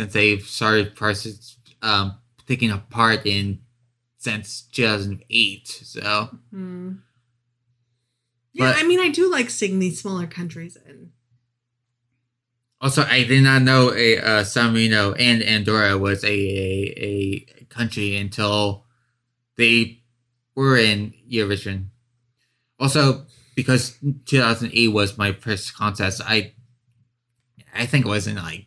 since 0.00 0.14
they've 0.14 0.42
started 0.42 0.96
process, 0.96 1.56
um, 1.82 2.16
taking 2.46 2.70
a 2.70 2.78
part 2.78 3.26
in 3.26 3.60
since 4.16 4.62
2008. 4.72 5.68
So 5.68 6.30
Hmm. 6.50 6.92
Yeah, 8.52 8.72
But- 8.72 8.78
I 8.84 8.88
mean, 8.88 8.98
I 9.00 9.10
do 9.10 9.30
like 9.30 9.50
seeing 9.50 9.78
these 9.78 10.00
smaller 10.00 10.26
countries 10.26 10.76
in. 10.86 11.12
also, 12.80 13.02
I 13.02 13.24
did 13.24 13.42
not 13.44 13.62
know 13.62 13.92
a 13.94 14.18
uh, 14.18 14.44
San 14.44 14.72
Marino 14.72 15.12
and 15.12 15.42
Andorra 15.42 15.98
was 15.98 16.24
a, 16.24 16.28
a 16.28 17.46
a 17.60 17.64
country 17.66 18.16
until 18.16 18.86
they 19.56 20.02
were 20.54 20.76
in 20.78 21.12
Eurovision. 21.30 21.88
Also, 22.78 23.26
because 23.54 23.98
2008 24.24 24.88
was 24.88 25.18
my 25.18 25.32
first 25.32 25.74
contest, 25.76 26.22
I 26.24 26.54
I 27.74 27.84
think 27.86 28.06
it 28.06 28.08
was 28.08 28.26
in 28.26 28.36
like 28.36 28.66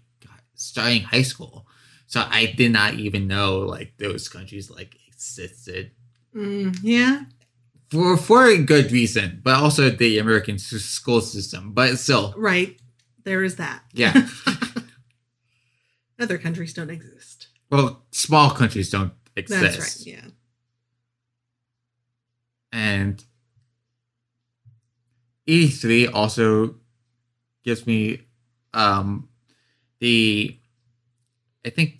starting 0.64 1.04
high 1.04 1.22
school, 1.24 1.68
so 2.08 2.24
I 2.30 2.54
did 2.58 2.72
not 2.72 2.96
even 2.96 3.28
know 3.28 3.60
like 3.60 3.94
those 3.98 4.28
countries 4.30 4.70
like 4.70 4.96
existed 5.08 5.92
Mm, 6.36 6.76
yeah, 6.82 7.26
for 7.92 8.18
for 8.18 8.46
a 8.48 8.58
good 8.58 8.92
reason, 8.92 9.40
but 9.44 9.56
also 9.62 9.92
the 9.92 10.18
American 10.18 10.58
school 10.58 11.22
system. 11.22 11.74
But 11.74 12.00
still, 12.00 12.34
right. 12.36 12.80
There 13.24 13.44
is 13.44 13.56
that. 13.58 13.84
yeah. 13.94 14.28
Other 16.20 16.38
countries 16.38 16.74
don't 16.74 16.90
exist. 16.90 17.48
well, 17.70 18.04
small 18.12 18.50
countries 18.52 18.90
don't 18.90 19.14
exist. 19.36 19.62
That's 19.62 19.80
right. 19.80 20.08
Yeah. 20.08 20.28
and 22.72 23.24
E3 25.48 26.10
also 26.14 26.76
gives 27.64 27.86
me 27.86 28.22
um 28.74 29.30
the 30.04 30.60
I 31.66 31.70
think 31.70 32.00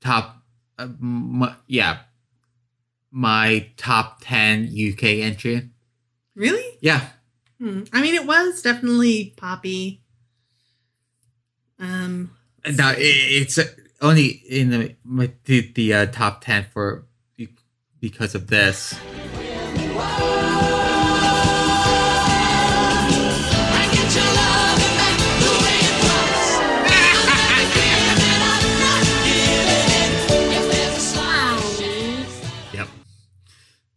top 0.00 0.42
uh, 0.78 0.84
m- 0.84 1.54
yeah 1.66 1.98
my 3.12 3.68
top 3.76 4.20
10 4.22 4.72
UK 4.72 5.04
entry. 5.04 5.68
Really? 6.34 6.78
Yeah. 6.80 7.08
Hmm. 7.58 7.82
I 7.92 8.00
mean, 8.00 8.14
it 8.14 8.24
was 8.24 8.62
definitely 8.62 9.34
poppy. 9.36 10.00
Um. 11.78 12.30
Now 12.64 12.92
it, 12.92 12.98
it's 13.02 13.58
only 14.00 14.26
in 14.48 14.70
the 14.70 14.96
the, 15.44 15.72
the 15.74 15.94
uh, 15.94 16.06
top 16.06 16.40
10 16.42 16.66
for 16.72 17.04
because 18.00 18.34
of 18.34 18.46
this. 18.46 18.94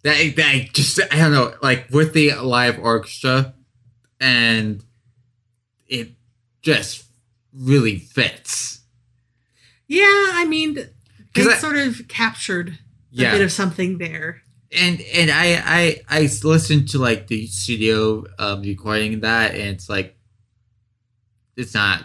That 0.03 0.35
that 0.35 0.73
just 0.73 0.99
I 1.11 1.17
don't 1.17 1.31
know, 1.31 1.53
like 1.61 1.87
with 1.89 2.13
the 2.13 2.33
live 2.35 2.77
orchestra, 2.79 3.53
and 4.19 4.83
it 5.87 6.11
just 6.61 7.05
really 7.53 7.97
fits. 7.99 8.81
Yeah, 9.87 10.03
I 10.33 10.45
mean, 10.45 10.75
they 11.33 11.41
I- 11.47 11.55
sort 11.57 11.77
of 11.77 12.07
captured 12.07 12.69
a 12.69 12.73
Yeah, 13.11 13.31
bit 13.31 13.41
of 13.41 13.51
something 13.51 13.97
there. 13.97 14.41
and 14.71 14.99
and 15.13 15.31
I 15.31 15.61
I 15.65 16.01
I 16.09 16.21
listened 16.43 16.89
to 16.89 16.99
like 16.99 17.27
the 17.27 17.47
studio 17.47 18.25
um 18.39 18.61
recording 18.61 19.21
that, 19.21 19.51
and 19.51 19.69
it's 19.69 19.87
like 19.87 20.17
it's 21.55 21.73
not. 21.73 22.03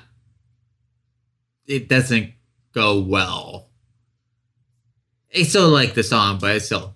It 1.67 1.89
doesn't 1.89 2.33
go 2.73 3.01
well. 3.01 3.71
I 5.37 5.43
still 5.43 5.69
like 5.69 5.95
the 5.95 6.03
song, 6.03 6.39
but 6.41 6.57
it's 6.57 6.67
still 6.67 6.95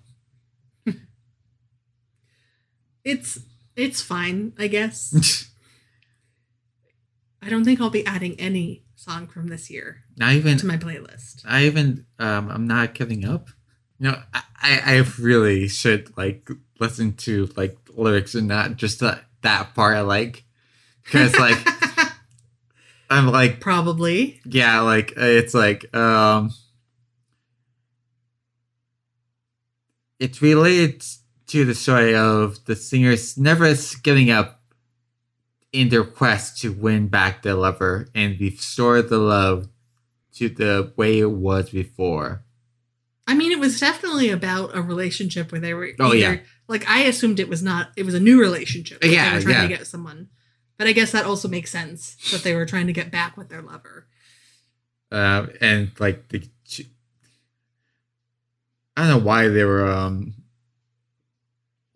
It's 3.03 3.39
it's 3.75 4.01
fine, 4.01 4.53
I 4.57 4.67
guess. 4.67 5.49
I 7.41 7.49
don't 7.49 7.65
think 7.65 7.81
I'll 7.81 7.89
be 7.89 8.05
adding 8.05 8.39
any 8.39 8.83
song 8.95 9.27
from 9.27 9.47
this 9.47 9.69
year 9.69 10.03
not 10.15 10.31
even 10.33 10.57
to 10.57 10.65
my 10.65 10.77
playlist. 10.77 11.41
I 11.45 11.65
even 11.65 12.05
um 12.19 12.49
I'm 12.49 12.67
not 12.67 12.93
giving 12.93 13.25
up. 13.25 13.49
You 13.99 14.11
know, 14.11 14.21
I 14.33 14.43
I 14.61 15.05
really 15.19 15.67
should 15.67 16.15
like 16.17 16.49
listen 16.79 17.13
to 17.13 17.49
like 17.55 17.77
lyrics 17.95 18.35
and 18.35 18.47
not 18.47 18.77
just 18.77 18.99
that 19.01 19.23
that 19.41 19.73
part 19.75 19.95
I 19.97 20.01
like 20.01 20.45
because 21.03 21.37
like 21.37 21.57
I'm 23.09 23.27
like 23.27 23.59
Probably. 23.59 24.39
yeah 24.45 24.79
like 24.81 25.13
it's 25.17 25.53
like 25.53 25.93
um 25.95 26.51
it's 30.19 30.41
related 30.41 31.03
to 31.53 31.63
the 31.63 31.75
story 31.75 32.15
of 32.15 32.65
the 32.65 32.75
singers 32.75 33.37
never 33.37 33.71
giving 34.01 34.31
up 34.31 34.59
in 35.71 35.89
their 35.89 36.03
quest 36.03 36.59
to 36.59 36.73
win 36.73 37.07
back 37.07 37.43
their 37.43 37.53
lover 37.53 38.07
and 38.15 38.39
restore 38.39 39.03
the 39.03 39.19
love 39.19 39.69
to 40.33 40.49
the 40.49 40.91
way 40.95 41.19
it 41.19 41.29
was 41.29 41.69
before. 41.69 42.43
I 43.27 43.35
mean, 43.35 43.51
it 43.51 43.59
was 43.59 43.79
definitely 43.79 44.31
about 44.31 44.75
a 44.75 44.81
relationship 44.81 45.51
where 45.51 45.61
they 45.61 45.75
were. 45.75 45.89
Oh, 45.99 46.11
yeah. 46.13 46.37
Like 46.67 46.89
I 46.89 47.01
assumed 47.01 47.39
it 47.39 47.49
was 47.49 47.61
not. 47.61 47.91
It 47.95 48.03
was 48.03 48.15
a 48.15 48.19
new 48.19 48.39
relationship. 48.39 49.03
Yeah, 49.03 49.29
they 49.29 49.35
were 49.35 49.41
trying 49.43 49.55
yeah. 49.55 49.61
to 49.61 49.77
get 49.77 49.85
someone. 49.85 50.29
But 50.77 50.87
I 50.87 50.91
guess 50.91 51.11
that 51.11 51.25
also 51.25 51.47
makes 51.47 51.69
sense 51.69 52.15
that 52.31 52.41
they 52.41 52.55
were 52.55 52.65
trying 52.65 52.87
to 52.87 52.93
get 52.93 53.11
back 53.11 53.37
with 53.37 53.49
their 53.49 53.61
lover. 53.61 54.07
Uh, 55.11 55.45
and 55.61 55.91
like 55.99 56.29
the, 56.29 56.43
I 58.97 59.07
don't 59.07 59.19
know 59.19 59.23
why 59.23 59.49
they 59.49 59.63
were 59.63 59.85
um, 59.85 60.33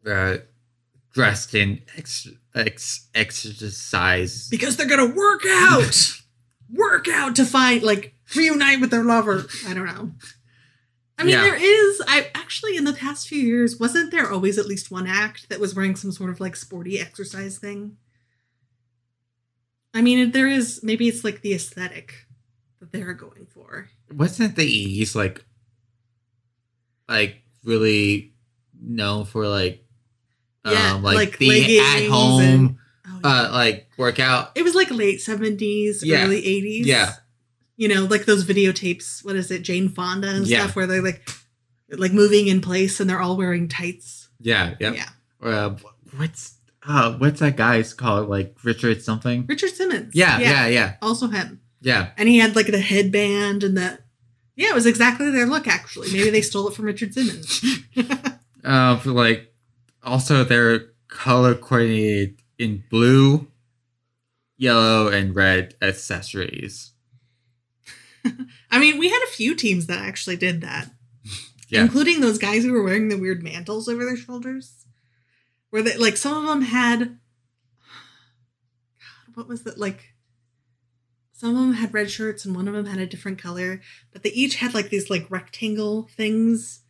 uh, 0.07 0.37
dressed 1.13 1.53
in 1.55 1.81
ex, 1.97 2.27
ex 2.55 3.07
exercise. 3.13 4.47
Because 4.49 4.77
they're 4.77 4.87
gonna 4.87 5.13
work 5.13 5.41
out, 5.47 6.21
work 6.73 7.07
out 7.07 7.35
to 7.37 7.45
find 7.45 7.83
like 7.83 8.13
reunite 8.35 8.79
with 8.81 8.91
their 8.91 9.03
lover. 9.03 9.45
I 9.67 9.73
don't 9.73 9.85
know. 9.85 10.11
I 11.19 11.23
mean, 11.23 11.33
Yeah. 11.33 11.41
there 11.41 11.55
is. 11.55 12.01
I 12.07 12.29
actually 12.35 12.77
in 12.77 12.83
the 12.83 12.93
past 12.93 13.27
few 13.27 13.41
years 13.41 13.79
wasn't 13.79 14.11
there 14.11 14.31
always 14.31 14.57
at 14.59 14.67
least 14.67 14.91
one 14.91 15.07
act 15.07 15.49
that 15.49 15.59
was 15.59 15.73
wearing 15.75 15.95
some 15.95 16.11
sort 16.11 16.29
of 16.29 16.39
like 16.39 16.55
sporty 16.55 16.99
exercise 16.99 17.57
thing. 17.57 17.97
I 19.93 20.01
mean, 20.01 20.31
there 20.31 20.47
is. 20.47 20.81
Maybe 20.83 21.07
it's 21.07 21.23
like 21.23 21.41
the 21.41 21.53
aesthetic 21.55 22.27
that 22.79 22.91
they're 22.91 23.13
going 23.15 23.47
for. 23.49 23.89
Wasn't 24.13 24.55
the 24.55 24.65
E's 24.65 25.15
like, 25.15 25.43
like 27.09 27.41
really 27.63 28.33
known 28.79 29.25
for 29.25 29.47
like, 29.47 29.83
Yeah, 30.71 30.93
um, 30.95 31.03
like, 31.03 31.15
like 31.15 31.37
the 31.37 31.49
leggings 31.49 32.03
at 32.03 32.09
home, 32.09 32.41
and- 32.41 32.75
Oh, 33.09 33.19
yeah. 33.23 33.29
uh, 33.47 33.51
like 33.53 33.89
workout? 33.97 34.51
it 34.55 34.63
was 34.63 34.75
like 34.75 34.91
late 34.91 35.21
seventies, 35.21 36.03
Yeah. 36.03 36.23
early 36.25 36.45
eighties. 36.45 36.85
Yeah. 36.87 37.13
you 37.79 37.87
know, 37.87 38.05
like 38.05 38.25
those 38.25 38.43
videotapes. 38.43 39.23
What 39.23 39.35
is 39.35 39.51
it, 39.51 39.61
Jane 39.61 39.87
Fonda 39.89 40.29
and 40.29 40.47
Yeah. 40.47 40.63
stuff, 40.63 40.75
where 40.75 40.87
they're 40.87 41.01
like, 41.03 41.29
like 41.91 42.11
moving 42.11 42.47
in 42.47 42.59
place 42.59 42.99
and 42.99 43.07
they're 43.09 43.21
all 43.21 43.37
wearing 43.37 43.67
tights. 43.67 44.29
Yeah, 44.41 44.73
yeah. 44.79 44.93
Yeah, 44.93 45.09
Uh, 45.41 45.75
what's 46.15 46.55
uh, 46.87 47.13
what's 47.17 47.39
that 47.39 47.55
guy's 47.55 47.93
called? 47.93 48.29
Like 48.29 48.55
Richard 48.63 49.01
something? 49.03 49.45
Richard 49.47 49.71
Simmons. 49.75 50.13
Yeah, 50.15 50.39
yeah, 50.39 50.67
yeah, 50.67 50.93
also 51.03 51.27
him. 51.27 51.61
yeah. 51.81 52.09
And 52.17 52.27
he 52.27 52.39
had 52.39 52.55
like 52.55 52.67
the 52.67 52.79
headband 52.79 53.63
and 53.63 53.77
the. 53.77 53.99
Yeah, 54.55 54.69
it 54.69 54.75
was 54.75 54.87
exactly 54.87 55.29
their 55.29 55.45
look. 55.45 55.67
Actually, 55.67 56.11
maybe 56.11 56.31
they 56.31 56.41
stole 56.41 56.67
it 56.69 56.73
from 56.73 56.85
Richard 56.85 57.13
Simmons. 57.13 57.63
Uh, 58.63 58.99
like 59.05 59.53
also 60.07 60.43
they're 60.43 60.87
color 61.07 61.53
coordinated 61.55 62.41
in 62.57 62.83
blue, 62.89 63.47
yellow, 64.57 65.07
and 65.09 65.35
red 65.35 65.75
accessories. 65.81 66.93
I 68.71 68.79
mean, 68.79 68.97
we 68.97 69.09
had 69.09 69.21
a 69.23 69.31
few 69.31 69.55
teams 69.55 69.87
that 69.87 70.01
actually 70.01 70.37
did 70.37 70.61
that, 70.61 70.89
Yeah. 71.69 71.81
including 71.83 72.21
those 72.21 72.37
guys 72.37 72.63
who 72.63 72.71
were 72.73 72.83
wearing 72.83 73.09
the 73.09 73.17
weird 73.17 73.43
mantles 73.43 73.87
over 73.87 74.03
their 74.05 74.17
shoulders. 74.17 74.85
Where 75.69 75.81
they 75.81 75.97
like 75.97 76.15
some 76.17 76.37
of 76.37 76.47
them 76.49 76.61
had, 76.61 76.99
God, 78.99 79.35
what 79.35 79.47
was 79.49 79.65
it 79.67 79.77
like? 79.77 80.13
Some 81.33 81.49
of 81.51 81.55
them 81.57 81.73
had 81.73 81.93
red 81.93 82.09
shirts 82.09 82.45
and 82.45 82.55
one 82.55 82.67
of 82.67 82.73
them 82.73 82.85
had 82.85 82.99
a 82.99 83.05
different 83.05 83.37
color, 83.39 83.81
but 84.11 84.23
they 84.23 84.29
each 84.31 84.55
had 84.55 84.73
like 84.73 84.89
these 84.89 85.09
like 85.09 85.29
rectangle 85.29 86.07
things 86.15 86.81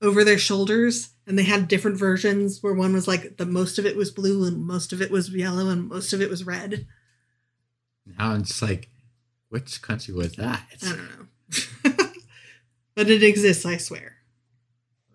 over 0.00 0.24
their 0.24 0.38
shoulders, 0.38 1.10
and 1.30 1.38
they 1.38 1.44
had 1.44 1.68
different 1.68 1.96
versions. 1.96 2.60
Where 2.60 2.74
one 2.74 2.92
was 2.92 3.06
like 3.06 3.36
the 3.36 3.46
most 3.46 3.78
of 3.78 3.86
it 3.86 3.96
was 3.96 4.10
blue 4.10 4.44
and 4.44 4.66
most 4.66 4.92
of 4.92 5.00
it 5.00 5.12
was 5.12 5.30
yellow 5.30 5.68
and 5.68 5.88
most 5.88 6.12
of 6.12 6.20
it 6.20 6.28
was 6.28 6.44
red. 6.44 6.86
Now 8.04 8.32
I'm 8.32 8.42
just 8.42 8.60
like, 8.60 8.90
which 9.48 9.80
country 9.80 10.12
was 10.12 10.32
that? 10.32 10.66
I 10.82 10.88
don't 10.88 10.98
know, 11.94 12.04
but 12.96 13.08
it 13.08 13.22
exists, 13.22 13.64
I 13.64 13.76
swear. 13.76 14.16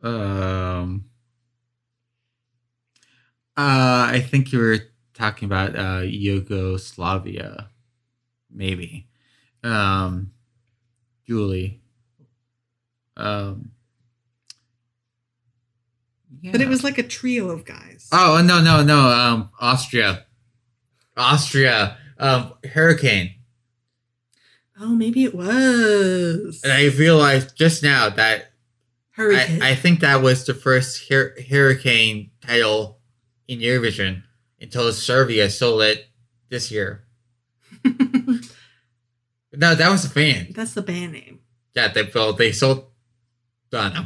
Um. 0.01 1.10
Uh, 3.58 4.08
I 4.12 4.25
think 4.25 4.51
you 4.51 4.60
were 4.60 4.80
talking 5.13 5.45
about 5.45 5.78
uh 5.78 6.04
Yugoslavia, 6.04 7.69
maybe. 8.49 9.10
Um, 9.63 10.32
Julie. 11.28 11.82
Um. 13.17 13.71
But 16.52 16.62
it 16.62 16.68
was 16.68 16.84
like 16.84 16.98
a 16.98 17.04
trio 17.04 17.50
of 17.50 17.66
guys. 17.66 18.08
Oh 18.12 18.42
no 18.46 18.62
no 18.62 18.84
no! 18.84 19.00
Um, 19.10 19.50
Austria, 19.60 20.26
Austria. 21.18 21.98
Um, 22.18 22.54
hurricane. 22.74 23.36
oh, 24.80 24.96
maybe 24.96 25.24
it 25.26 25.36
was. 25.36 26.62
And 26.64 26.72
I 26.72 26.86
realized 26.86 27.56
just 27.58 27.84
now 27.84 28.10
that 28.10 28.52
Hurricane. 29.12 29.62
I, 29.62 29.72
I 29.72 29.76
think 29.76 30.00
that 30.00 30.22
was 30.22 30.46
the 30.46 30.54
first 30.54 31.10
hur- 31.10 31.36
hurricane 31.50 32.32
title 32.42 33.00
in 33.48 33.60
Eurovision 33.60 34.24
until 34.62 34.92
Serbia 34.94 35.50
stole 35.50 35.82
it 35.82 36.08
this 36.50 36.72
year. 36.72 37.04
No, 39.58 39.74
that 39.74 39.90
was 39.90 40.04
a 40.04 40.10
fan. 40.10 40.48
That's 40.52 40.74
the 40.74 40.82
band 40.82 41.14
name. 41.14 41.40
Yeah, 41.76 41.88
they 41.88 42.10
well 42.14 42.34
they 42.34 42.52
sold. 42.52 42.88
I 43.74 43.84
don't 43.90 43.94
know. 43.94 44.06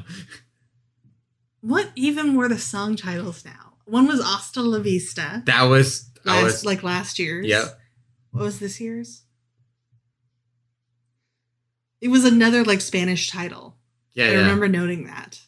What 1.62 1.92
even 1.96 2.36
were 2.36 2.48
the 2.48 2.58
song 2.58 2.96
titles 2.96 3.44
now? 3.44 3.74
One 3.86 4.08
was 4.08 4.24
Hasta 4.24 4.62
La 4.62 4.80
Vista, 4.80 5.44
That 5.46 5.64
was 5.64 6.10
last, 6.24 6.44
was 6.44 6.66
like 6.66 6.84
last 6.84 7.20
year's. 7.20 7.48
Yep. 7.48 7.80
What 8.32 8.44
was 8.44 8.60
this 8.60 8.80
year's? 8.80 9.24
It 12.02 12.10
was 12.10 12.24
another 12.24 12.64
like 12.64 12.82
Spanish 12.82 13.30
title. 13.30 13.76
yeah. 14.14 14.26
I 14.26 14.30
yeah. 14.30 14.38
remember 14.38 14.68
noting 14.68 15.06
that. 15.06 15.40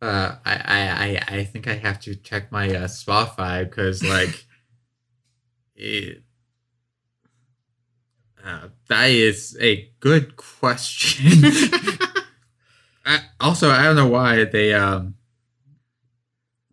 Uh, 0.00 0.36
I, 0.44 0.54
I 0.54 0.80
I 1.06 1.38
I 1.38 1.44
think 1.44 1.66
I 1.66 1.74
have 1.74 1.98
to 2.00 2.14
check 2.14 2.52
my 2.52 2.68
uh, 2.68 2.86
Spotify 2.86 3.68
because 3.68 4.02
like 4.04 4.44
it. 5.76 6.22
Uh, 8.44 8.68
that 8.88 9.06
is 9.06 9.56
a 9.60 9.90
good 10.00 10.36
question. 10.36 11.50
I, 13.04 13.20
also, 13.40 13.70
I 13.70 13.82
don't 13.82 13.96
know 13.96 14.08
why 14.08 14.44
they 14.44 14.72
um 14.72 15.14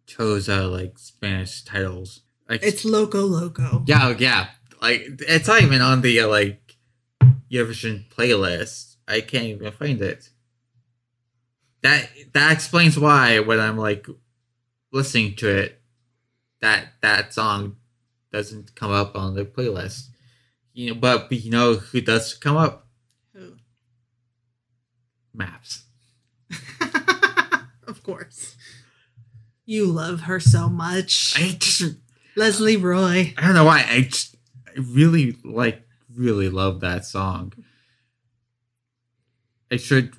chose 0.06 0.50
uh 0.50 0.68
like 0.68 0.98
Spanish 0.98 1.64
titles. 1.64 2.22
Like 2.50 2.64
it's 2.64 2.84
Loco 2.86 3.22
Loco. 3.26 3.84
yeah, 3.86 4.16
yeah. 4.18 4.48
Like 4.82 5.04
it's 5.20 5.48
not 5.48 5.62
even 5.62 5.82
on 5.82 6.02
the 6.02 6.22
uh, 6.22 6.28
like 6.28 6.78
Eurovision 7.52 8.10
playlist. 8.10 8.96
I 9.08 9.22
can't 9.22 9.46
even 9.46 9.72
find 9.72 10.02
it. 10.02 10.30
That 11.82 12.10
that 12.34 12.52
explains 12.52 12.98
why 12.98 13.40
when 13.40 13.60
I'm 13.60 13.78
like 13.78 14.08
listening 14.92 15.36
to 15.38 15.50
it, 15.50 15.82
that 16.62 16.94
that 17.02 17.34
song 17.34 17.78
doesn't 18.32 18.76
come 18.76 18.92
up 18.92 19.16
on 19.16 19.36
the 19.36 19.46
playlist. 19.46 20.08
You 20.74 20.94
know, 20.94 21.00
but 21.00 21.32
you 21.32 21.52
know 21.52 21.76
who 21.76 22.02
does 22.02 22.34
come 22.34 22.56
up? 22.56 22.88
Who? 23.34 23.56
Maps. 25.34 25.84
Course. 28.12 28.58
You 29.66 29.86
love 29.86 30.22
her 30.22 30.40
so 30.40 30.68
much. 30.68 31.34
I 31.38 31.56
just 31.58 31.96
Lesley 32.36 32.76
Roy. 32.76 33.34
I 33.38 33.46
don't 33.46 33.54
know 33.54 33.64
why. 33.64 33.86
I 33.88 34.02
just 34.02 34.36
I 34.68 34.72
really 34.80 35.38
like 35.44 35.82
really 36.14 36.50
love 36.50 36.82
that 36.82 37.06
song. 37.06 37.54
I 39.72 39.78
should 39.78 40.14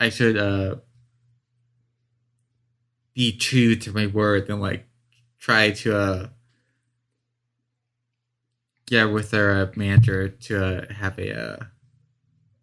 I 0.00 0.08
should 0.08 0.36
uh 0.36 0.76
be 3.14 3.36
true 3.36 3.76
to 3.76 3.92
my 3.92 4.06
word 4.06 4.48
and 4.48 4.60
like 4.60 4.86
try 5.38 5.70
to 5.70 5.96
uh 5.96 6.28
yeah 8.90 9.04
with 9.04 9.32
our 9.34 9.52
uh, 9.52 9.72
manager 9.76 10.28
to 10.28 10.64
uh, 10.64 10.92
have 10.94 11.18
a 11.18 11.32
uh, 11.32 11.64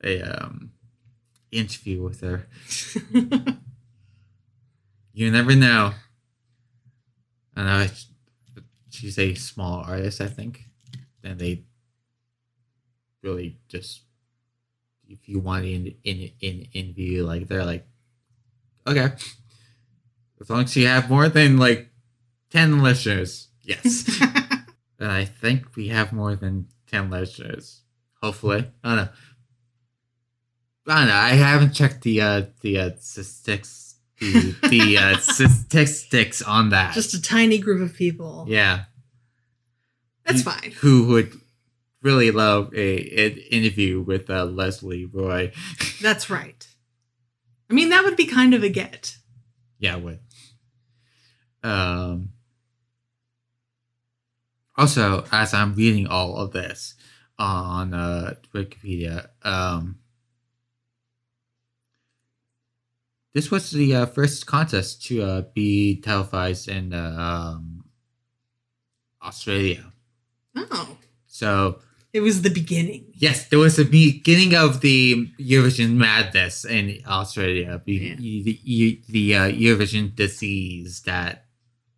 a 0.03 0.21
um 0.21 0.71
interview 1.51 2.03
with 2.03 2.21
her. 2.21 2.47
You 5.15 5.31
never 5.31 5.55
know. 5.55 5.93
I 7.55 7.63
know 7.63 7.87
she's 8.89 9.17
a 9.17 9.33
small 9.35 9.85
artist, 9.87 10.19
I 10.19 10.27
think. 10.27 10.65
And 11.23 11.39
they 11.39 11.63
really 13.23 13.57
just 13.69 14.01
if 15.07 15.29
you 15.29 15.39
want 15.39 15.63
in 15.63 15.95
in 16.03 16.31
in 16.41 16.67
in 16.73 16.93
view, 16.93 17.23
like 17.23 17.47
they're 17.47 17.63
like, 17.63 17.87
okay, 18.85 19.13
as 20.41 20.49
long 20.49 20.63
as 20.63 20.75
you 20.75 20.85
have 20.85 21.09
more 21.09 21.29
than 21.29 21.55
like 21.55 21.89
ten 22.49 22.83
listeners, 22.83 23.47
yes. 23.61 24.19
and 24.99 25.09
I 25.09 25.23
think 25.23 25.77
we 25.77 25.87
have 25.87 26.11
more 26.11 26.35
than 26.35 26.67
ten 26.87 27.09
listeners. 27.09 27.83
Hopefully, 28.21 28.69
I 28.83 28.95
don't 28.95 29.05
know. 29.05 29.11
I 30.87 30.99
don't 30.99 31.07
know. 31.07 31.15
I 31.15 31.29
haven't 31.29 31.71
checked 31.71 32.01
the 32.01 32.19
uh 32.19 32.41
the 32.59 32.79
uh 32.79 32.89
statistics 32.99 33.84
the 34.19 34.55
the 34.69 34.97
uh 34.97 35.17
statistics 35.17 36.41
on 36.41 36.69
that. 36.69 36.93
Just 36.93 37.13
a 37.13 37.21
tiny 37.21 37.57
group 37.57 37.81
of 37.81 37.95
people. 37.95 38.45
yeah. 38.47 38.85
That's 40.25 40.41
fine. 40.41 40.71
Who 40.77 41.05
would 41.09 41.33
really 42.01 42.31
love 42.31 42.73
a 42.73 42.97
an 43.27 43.37
interview 43.51 44.01
with 44.01 44.29
uh, 44.29 44.45
Lesley 44.45 45.05
Roy? 45.05 45.51
That's 46.01 46.29
right. 46.29 46.67
I 47.69 47.73
mean, 47.73 47.89
that 47.89 48.03
would 48.03 48.15
be 48.15 48.25
kind 48.25 48.53
of 48.53 48.63
a 48.63 48.69
get. 48.69 49.17
yeah, 49.79 49.95
would. 49.97 50.19
Um. 51.63 52.29
Also, 54.77 55.25
as 55.31 55.53
I'm 55.53 55.73
reading 55.75 56.05
all 56.07 56.37
of 56.37 56.51
this 56.51 56.95
on 57.39 57.93
uh, 57.93 58.33
Wikipedia, 58.53 59.29
um, 59.43 59.99
this 63.35 63.51
was 63.51 63.69
the 63.71 63.93
uh, 63.93 64.05
first 64.05 64.47
contest 64.47 65.03
to 65.07 65.21
uh, 65.21 65.41
be 65.53 65.99
televised 65.99 66.69
in 66.69 66.93
uh, 66.93 67.15
um, 67.19 67.83
Australia. 69.21 69.91
Oh, 70.55 70.97
So 71.27 71.79
it 72.13 72.21
was 72.21 72.43
the 72.43 72.49
beginning. 72.49 73.11
Yes, 73.13 73.49
there 73.49 73.59
was 73.59 73.77
a 73.77 73.83
beginning 73.83 74.55
of 74.55 74.79
the 74.79 75.27
Eurovision 75.37 75.95
madness 75.95 76.63
in 76.63 77.01
Australia. 77.05 77.81
Yeah. 77.85 78.15
The, 78.15 78.41
the, 78.63 79.01
the 79.09 79.35
uh, 79.35 79.51
Eurovision 79.51 80.15
disease 80.15 81.01
that 81.01 81.43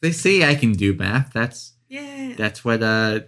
They 0.00 0.12
say 0.12 0.48
I 0.48 0.54
can 0.54 0.72
do 0.72 0.94
math. 0.94 1.32
That's 1.32 1.72
Yeah. 1.88 2.34
That's 2.36 2.64
what 2.64 2.82
uh 2.82 3.20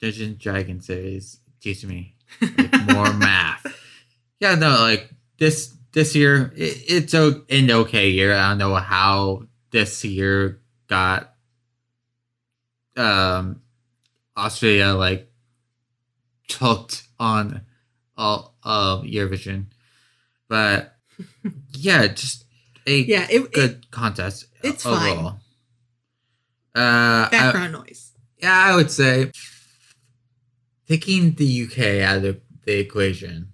Dungeons 0.00 0.28
and 0.28 0.38
Dragons 0.38 0.88
is 0.90 1.38
teaching 1.60 1.88
me. 1.90 2.14
Like, 2.40 2.72
more 2.92 3.12
math. 3.12 3.66
Yeah, 4.40 4.54
no, 4.54 4.70
like 4.80 5.10
this 5.38 5.74
this 5.92 6.14
year 6.14 6.52
it, 6.56 6.82
it's 6.88 7.14
a, 7.14 7.42
an 7.50 7.70
okay 7.70 8.10
year. 8.10 8.32
I 8.34 8.50
don't 8.50 8.58
know 8.58 8.74
how 8.76 9.42
this 9.72 10.04
year 10.04 10.60
got 10.86 11.34
um 12.96 13.62
Australia 14.36 14.88
like 14.94 15.30
hooked 16.50 17.04
on 17.18 17.62
all 18.16 18.54
of 18.62 19.02
Eurovision. 19.04 19.66
But 20.48 20.96
yeah, 21.72 22.06
just 22.08 22.44
a 22.86 23.00
yeah. 23.00 23.26
It, 23.30 23.42
it 23.42 23.52
good 23.52 23.90
contest 23.90 24.46
it's 24.62 24.84
overall. 24.86 25.38
Uh, 26.74 27.26
I- 27.26 27.28
background 27.30 27.72
noise. 27.72 28.12
yeah, 28.38 28.56
I 28.56 28.76
would 28.76 28.90
say 28.90 29.30
taking 30.88 31.34
the 31.34 31.64
UK 31.64 32.02
out 32.02 32.24
of 32.24 32.40
the 32.64 32.78
equation, 32.78 33.52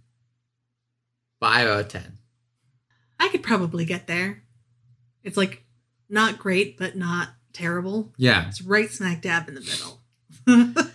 five 1.40 1.66
out 1.68 1.80
of 1.80 1.88
ten. 1.88 2.18
I 3.20 3.28
could 3.28 3.42
probably 3.42 3.84
get 3.84 4.06
there. 4.06 4.44
It's 5.24 5.36
like 5.36 5.64
not 6.09 6.38
great, 6.38 6.76
but 6.78 6.96
not 6.96 7.30
terrible. 7.52 8.12
Yeah, 8.16 8.48
It's 8.48 8.62
right 8.62 8.90
smack 8.90 9.22
dab 9.22 9.48
in 9.48 9.54
the 9.54 9.61
middle. 9.61 10.00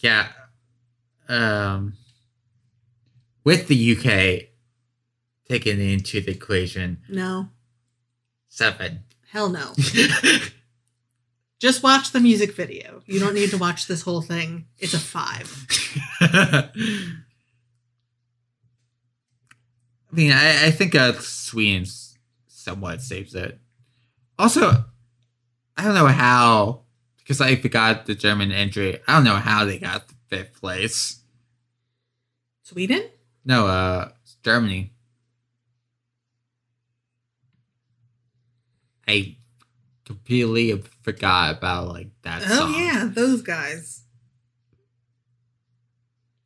yeah. 0.00 0.28
Um, 1.28 1.94
with 3.44 3.66
the 3.68 3.96
UK 3.96 4.48
taken 5.48 5.80
into 5.80 6.20
the 6.20 6.32
equation, 6.32 6.98
no, 7.08 7.48
seven. 8.48 9.00
hell 9.30 9.48
no. 9.48 9.72
Just 11.58 11.82
watch 11.82 12.12
the 12.12 12.20
music 12.20 12.52
video. 12.54 13.02
You 13.06 13.18
don't 13.18 13.34
need 13.34 13.50
to 13.50 13.56
watch 13.58 13.86
this 13.86 14.02
whole 14.02 14.20
thing. 14.20 14.66
It's 14.78 14.92
a 14.94 14.98
five. 14.98 15.66
I 16.20 16.68
mean, 20.12 20.32
I, 20.32 20.66
I 20.66 20.70
think 20.70 20.94
uh, 20.94 21.14
Sweden 21.14 21.86
somewhat 22.46 23.00
saves 23.02 23.34
it. 23.34 23.58
Also, 24.38 24.84
I 25.76 25.84
don't 25.84 25.94
know 25.94 26.06
how, 26.06 26.82
because 27.18 27.40
I 27.40 27.56
forgot 27.56 28.06
the 28.06 28.14
German 28.14 28.52
entry. 28.52 28.98
I 29.06 29.14
don't 29.14 29.24
know 29.24 29.36
how 29.36 29.64
they 29.64 29.78
got 29.78 30.08
the 30.08 30.14
fifth 30.28 30.60
place. 30.60 31.22
Sweden? 32.62 33.02
No, 33.44 33.66
uh, 33.66 34.10
Germany. 34.42 34.92
I 39.08 39.36
completely 40.04 40.82
forgot 41.02 41.56
about 41.58 41.88
like 41.88 42.08
that 42.22 42.42
Oh 42.44 42.58
song. 42.58 42.74
yeah, 42.74 43.08
those 43.12 43.42
guys. 43.42 44.02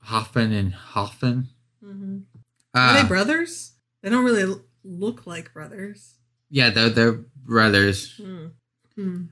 Hoffmann 0.02 0.52
and 0.52 0.72
Hoffmann. 0.74 1.48
hmm 1.82 2.18
Are 2.74 2.90
Uh, 2.90 3.02
they 3.02 3.08
brothers? 3.08 3.72
They 4.02 4.10
don't 4.10 4.24
really 4.24 4.60
look 4.84 5.26
like 5.26 5.52
brothers. 5.52 6.14
Yeah, 6.50 6.70
they're 6.70 6.90
they're 6.90 7.20
brothers. 7.44 8.14
Hmm. 8.16 8.46
Hmm. 8.94 9.22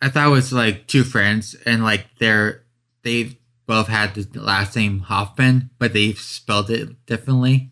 I 0.00 0.08
thought 0.08 0.28
it 0.28 0.30
was 0.30 0.52
like 0.52 0.86
two 0.86 1.04
friends, 1.04 1.54
and 1.66 1.82
like 1.82 2.06
they're 2.18 2.64
they 3.02 3.38
both 3.66 3.88
had 3.88 4.14
the 4.14 4.40
last 4.40 4.74
name 4.76 5.00
Hoffman, 5.00 5.70
but 5.78 5.92
they 5.92 6.12
spelled 6.14 6.70
it 6.70 7.04
differently. 7.06 7.70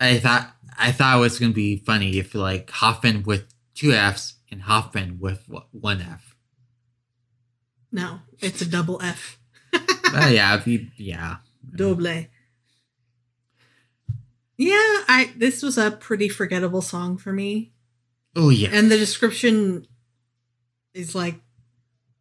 I 0.00 0.18
thought 0.18 0.50
I 0.78 0.92
thought 0.92 1.18
it 1.18 1.20
was 1.20 1.38
gonna 1.38 1.52
be 1.52 1.76
funny 1.76 2.18
if 2.18 2.34
like 2.34 2.70
Hoffman 2.70 3.22
with 3.22 3.44
two 3.74 3.92
F's 3.92 4.34
and 4.50 4.62
Hoffman 4.62 5.18
with 5.20 5.48
one 5.70 6.00
F. 6.00 6.34
No, 7.92 8.20
it's 8.38 8.62
a 8.62 8.66
double 8.66 9.00
F. 9.02 9.38
Uh, 10.12 10.26
yeah, 10.26 10.60
you, 10.66 10.88
yeah. 10.96 11.36
Double. 11.76 12.04
Yeah, 14.60 14.74
I 15.08 15.32
this 15.38 15.62
was 15.62 15.78
a 15.78 15.90
pretty 15.90 16.28
forgettable 16.28 16.82
song 16.82 17.16
for 17.16 17.32
me. 17.32 17.72
Oh 18.36 18.50
yeah. 18.50 18.68
And 18.70 18.90
the 18.90 18.98
description 18.98 19.86
is 20.92 21.14
like 21.14 21.36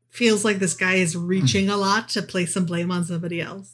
feels 0.07 0.45
like 0.45 0.59
this 0.59 0.73
guy 0.73 0.95
is 0.95 1.15
hmm. 1.15 1.27
reaching 1.27 1.67
a 1.67 1.75
lot 1.75 2.07
to 2.09 2.21
place 2.21 2.53
some 2.53 2.63
blame 2.63 2.91
on 2.91 3.03
somebody 3.03 3.41
else. 3.41 3.73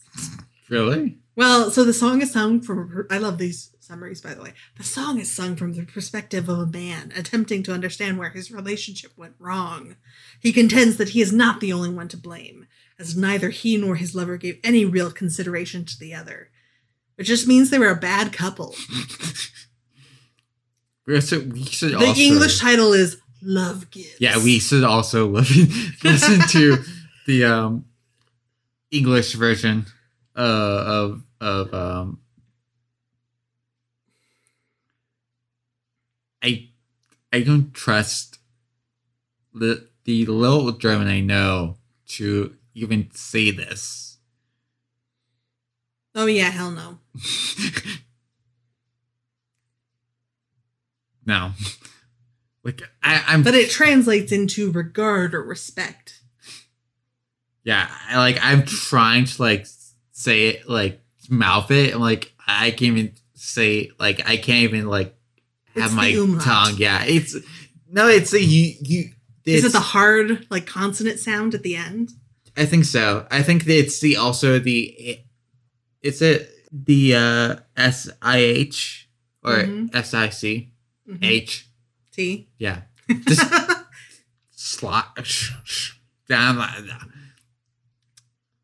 really? 0.67 1.19
Well, 1.35 1.69
so 1.69 1.83
the 1.83 1.93
song 1.93 2.23
is 2.23 2.31
sung 2.31 2.59
from 2.59 3.05
I 3.11 3.19
love 3.19 3.37
these 3.37 3.69
summaries 3.81 4.21
by 4.21 4.33
the 4.33 4.41
way. 4.41 4.53
The 4.79 4.83
song 4.83 5.19
is 5.19 5.31
sung 5.31 5.55
from 5.55 5.73
the 5.73 5.85
perspective 5.85 6.49
of 6.49 6.57
a 6.57 6.65
man 6.65 7.13
attempting 7.15 7.61
to 7.63 7.71
understand 7.71 8.17
where 8.17 8.31
his 8.31 8.49
relationship 8.49 9.11
went 9.15 9.35
wrong. 9.37 9.95
He 10.39 10.51
contends 10.51 10.97
that 10.97 11.09
he 11.09 11.21
is 11.21 11.31
not 11.31 11.59
the 11.59 11.71
only 11.71 11.89
one 11.89 12.07
to 12.07 12.17
blame, 12.17 12.65
as 12.97 13.15
neither 13.15 13.51
he 13.51 13.77
nor 13.77 13.95
his 13.95 14.15
lover 14.15 14.37
gave 14.37 14.59
any 14.63 14.85
real 14.85 15.11
consideration 15.11 15.85
to 15.85 15.99
the 15.99 16.15
other. 16.15 16.49
It 17.17 17.23
just 17.23 17.47
means 17.47 17.69
they 17.69 17.79
were 17.79 17.89
a 17.89 17.95
bad 17.95 18.33
couple. 18.33 18.75
We 21.07 21.21
should, 21.21 21.53
we 21.53 21.63
should 21.65 21.91
The 21.91 21.97
also, 21.97 22.19
English 22.19 22.59
title 22.59 22.93
is 22.93 23.17
Love 23.43 23.91
Gives. 23.91 24.19
Yeah, 24.19 24.37
we 24.43 24.59
should 24.59 24.83
also 24.83 25.27
listen, 25.29 25.67
listen 26.03 26.39
to 26.49 26.83
the 27.27 27.45
um 27.45 27.85
English 28.89 29.33
version 29.33 29.85
uh, 30.35 30.83
of 30.87 31.23
of 31.39 31.73
um 31.73 32.19
I 36.41 36.69
I 37.31 37.41
don't 37.41 37.71
trust 37.73 38.39
the 39.53 39.87
the 40.05 40.25
little 40.25 40.71
German 40.71 41.07
I 41.07 41.19
know 41.19 41.77
to 42.07 42.55
even 42.73 43.09
say 43.13 43.51
this. 43.51 44.17
Oh 46.15 46.25
yeah, 46.25 46.49
hell 46.49 46.71
no. 46.71 46.99
no. 51.25 51.51
Like 52.63 52.81
I, 53.03 53.23
I'm 53.27 53.43
But 53.43 53.53
it 53.55 53.69
translates 53.69 54.31
into 54.31 54.71
regard 54.71 55.35
or 55.35 55.43
respect. 55.43 56.21
Yeah, 57.63 57.87
I, 58.09 58.17
like 58.17 58.37
I'm 58.41 58.65
trying 58.65 59.25
to 59.25 59.41
like 59.41 59.67
say 60.11 60.47
it, 60.47 60.69
like 60.69 60.99
mouth 61.29 61.71
it. 61.71 61.93
I'm 61.93 62.01
like 62.01 62.33
I 62.47 62.71
can't 62.71 62.97
even 62.97 63.13
say 63.33 63.91
like 63.99 64.27
I 64.27 64.37
can't 64.37 64.63
even 64.63 64.87
like 64.87 65.15
have 65.75 65.85
It's 65.85 65.93
my 65.93 66.13
tongue. 66.43 66.75
Yeah, 66.77 67.03
it's 67.03 67.35
no, 67.89 68.07
it's 68.07 68.33
a 68.33 68.41
you 68.41 68.75
you. 68.81 69.11
Is 69.45 69.63
It's, 69.63 69.73
it 69.73 69.77
the 69.77 69.83
hard 69.83 70.47
like 70.49 70.65
consonant 70.65 71.19
sound 71.19 71.53
at 71.53 71.61
the 71.61 71.75
end? 71.75 72.13
I 72.57 72.65
think 72.65 72.85
so. 72.85 73.27
I 73.29 73.43
think 73.43 73.65
that 73.65 73.77
it's 73.77 73.99
the 73.99 74.17
also 74.17 74.57
the 74.57 75.23
it's 76.01 76.21
it 76.21 76.49
the 76.83 77.15
uh 77.15 77.55
S 77.77 78.09
I 78.21 78.37
H 78.37 79.07
or 79.43 79.53
Mhm. 79.63 79.95
S 79.95 80.13
I 80.13 80.29
C 80.29 80.71
Mhm. 81.09 81.19
H. 81.23 81.67
T. 82.11 82.47
Yeah, 82.57 82.81
just 83.27 83.45
slot 84.51 85.15
down. 86.29 86.57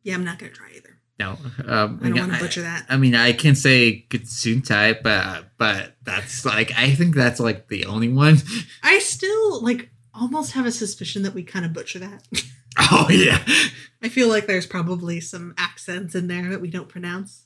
Yeah, 0.04 0.16
I'm 0.16 0.24
not 0.24 0.40
gonna 0.40 0.52
try 0.52 0.68
either. 0.76 0.98
No, 1.20 1.38
um, 1.68 2.00
I 2.02 2.10
don't 2.10 2.18
want 2.20 2.34
to 2.34 2.40
butcher 2.40 2.62
that. 2.64 2.86
I 2.90 2.98
mean, 2.98 3.14
I 3.14 3.34
can 3.34 3.54
say 3.56 4.08
Gesundheit, 4.10 5.04
but 5.04 5.52
but 5.58 5.96
that's 6.04 6.46
like 6.46 6.72
I 6.78 6.96
think 6.96 7.14
that's 7.16 7.40
like 7.40 7.68
the 7.68 7.86
only 7.86 8.10
one. 8.10 8.38
I 8.84 8.98
still 9.00 9.62
like 9.62 9.90
almost 10.14 10.54
have 10.54 10.66
a 10.66 10.72
suspicion 10.72 11.22
that 11.24 11.34
we 11.36 11.44
kind 11.44 11.64
of 11.66 11.74
butcher 11.74 12.00
that. 12.00 12.28
Oh 12.80 13.08
yeah, 13.12 13.44
I 14.02 14.10
feel 14.10 14.30
like 14.30 14.48
there's 14.48 14.66
probably 14.66 15.20
some 15.20 15.54
accents 15.58 16.16
in 16.16 16.28
there 16.28 16.50
that 16.50 16.62
we 16.62 16.70
don't 16.70 16.90
pronounce. 16.90 17.46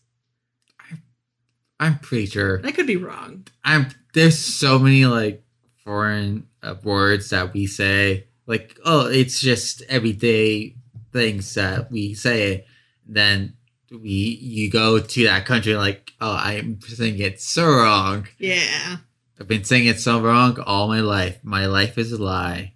I'm 1.79 1.99
pretty 1.99 2.27
sure. 2.27 2.61
I 2.63 2.71
could 2.71 2.87
be 2.87 2.97
wrong. 2.97 3.47
I'm 3.63 3.87
there's 4.13 4.39
so 4.39 4.79
many 4.79 5.05
like 5.05 5.43
foreign 5.83 6.47
uh, 6.63 6.75
words 6.83 7.29
that 7.29 7.53
we 7.53 7.67
say 7.67 8.27
like 8.47 8.79
oh 8.85 9.07
it's 9.07 9.39
just 9.39 9.81
everyday 9.83 10.75
things 11.11 11.53
that 11.55 11.91
we 11.91 12.13
say. 12.13 12.65
Then 13.05 13.55
we 13.91 14.09
you 14.41 14.69
go 14.69 14.99
to 14.99 15.23
that 15.25 15.45
country 15.45 15.75
like 15.75 16.11
oh 16.21 16.35
I'm 16.35 16.79
saying 16.81 17.19
it 17.19 17.41
so 17.41 17.67
wrong. 17.67 18.27
Yeah. 18.37 18.97
I've 19.39 19.47
been 19.47 19.65
saying 19.65 19.87
it 19.87 19.99
so 19.99 20.21
wrong 20.21 20.59
all 20.61 20.87
my 20.87 21.01
life. 21.01 21.39
My 21.43 21.65
life 21.65 21.97
is 21.97 22.11
a 22.13 22.21
lie. 22.21 22.73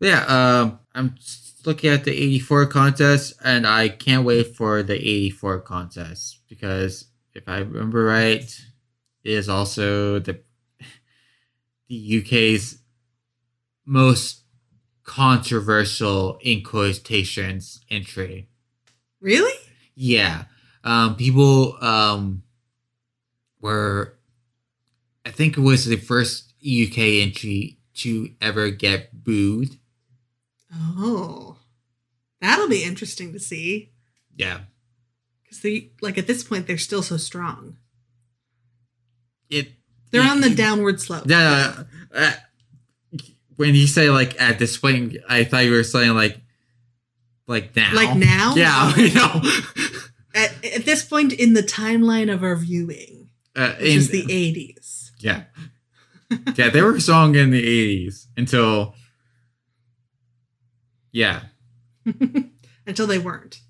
Yeah, 0.00 0.24
um, 0.26 0.80
I'm 0.94 1.14
looking 1.64 1.90
at 1.90 2.04
the 2.04 2.10
84 2.10 2.66
contest, 2.66 3.34
and 3.44 3.66
I 3.66 3.90
can't 3.90 4.24
wait 4.24 4.56
for 4.56 4.82
the 4.82 4.94
84 4.94 5.60
contest 5.60 6.40
because 6.48 7.06
if 7.34 7.48
I 7.48 7.58
remember 7.58 8.04
right, 8.04 8.60
is 9.24 9.48
also 9.48 10.18
the 10.18 10.40
the 11.88 12.22
UK's 12.22 12.78
most 13.84 14.44
controversial 15.02 16.38
in 16.40 16.62
quotations 16.62 17.80
entry. 17.90 18.48
Really? 19.20 19.58
Yeah. 19.96 20.44
Um, 20.84 21.16
people 21.16 21.76
um, 21.82 22.44
were, 23.60 24.16
I 25.26 25.30
think 25.30 25.58
it 25.58 25.62
was 25.62 25.84
the 25.84 25.96
first 25.96 26.54
UK 26.64 26.98
entry 26.98 27.78
to 27.94 28.30
ever 28.40 28.70
get 28.70 29.24
booed. 29.24 29.78
Oh. 30.72 31.56
That'll 32.40 32.68
be 32.68 32.84
interesting 32.84 33.32
to 33.32 33.40
see. 33.40 33.90
Yeah. 34.36 34.60
Because 35.50 35.62
they 35.62 35.90
like 36.00 36.16
at 36.16 36.26
this 36.28 36.44
point 36.44 36.66
they're 36.68 36.78
still 36.78 37.02
so 37.02 37.16
strong. 37.16 37.76
It. 39.50 39.72
They're 40.12 40.22
on 40.22 40.40
the 40.40 40.48
it- 40.52 40.56
downward 40.56 41.00
slope. 41.00 41.24
Yeah. 41.26 41.82
Uh, 42.14 42.32
when 43.56 43.74
you 43.74 43.86
say 43.88 44.08
like 44.10 44.40
at 44.40 44.58
this 44.60 44.76
point, 44.78 45.16
I 45.28 45.42
thought 45.44 45.64
you 45.64 45.72
were 45.72 45.82
saying 45.82 46.14
like, 46.14 46.40
like 47.48 47.74
now. 47.76 47.94
Like 47.94 48.16
now? 48.16 48.54
Yeah. 48.54 48.92
You 48.96 49.12
know. 49.14 49.42
At, 50.34 50.64
at 50.64 50.84
this 50.84 51.04
point 51.04 51.32
in 51.32 51.54
the 51.54 51.62
timeline 51.62 52.32
of 52.32 52.44
our 52.44 52.54
viewing, 52.54 53.28
Uh, 53.56 53.72
which 53.74 53.90
in- 53.90 53.98
is 53.98 54.10
the 54.10 54.22
80s. 54.22 55.10
Yeah. 55.18 55.42
yeah, 56.54 56.70
they 56.70 56.80
were 56.80 57.00
strong 57.00 57.34
in 57.34 57.50
the 57.50 58.06
80s 58.06 58.26
until. 58.36 58.94
Yeah. 61.12 61.42
Until 62.86 63.06
they 63.08 63.18
weren't. 63.18 63.60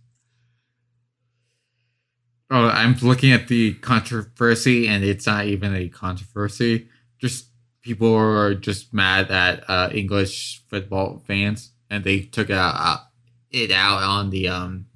Oh, 2.50 2.66
I'm 2.66 2.94
looking 3.02 3.30
at 3.30 3.46
the 3.46 3.74
controversy, 3.74 4.88
and 4.88 5.04
it's 5.04 5.26
not 5.26 5.44
even 5.44 5.74
a 5.74 5.88
controversy. 5.88 6.88
Just 7.20 7.46
people 7.82 8.12
are 8.12 8.54
just 8.54 8.92
mad 8.92 9.30
at 9.30 9.62
uh, 9.68 9.88
English 9.92 10.62
football 10.68 11.22
fans, 11.26 11.70
and 11.88 12.02
they 12.02 12.20
took 12.20 12.50
it 12.50 12.56
out, 12.56 12.74
uh, 12.76 12.98
it 13.52 13.70
out 13.70 14.02
on 14.02 14.30
the 14.30 14.48
um 14.48 14.86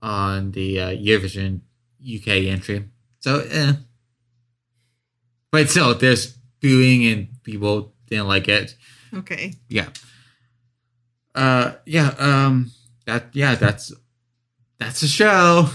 on 0.00 0.52
the 0.52 0.80
uh, 0.80 0.88
Eurovision 0.90 1.60
UK 2.02 2.28
entry. 2.48 2.88
So, 3.18 3.40
eh. 3.40 3.74
but 5.50 5.68
still, 5.68 5.94
there's 5.94 6.38
booing, 6.62 7.04
and 7.04 7.28
people 7.42 7.92
didn't 8.08 8.28
like 8.28 8.48
it. 8.48 8.76
Okay. 9.12 9.52
Yeah. 9.68 9.88
Uh, 11.34 11.72
yeah. 11.84 12.14
Um, 12.18 12.70
that 13.04 13.26
yeah, 13.32 13.56
that's 13.56 13.92
that's 14.78 15.02
the 15.02 15.06
show. 15.06 15.68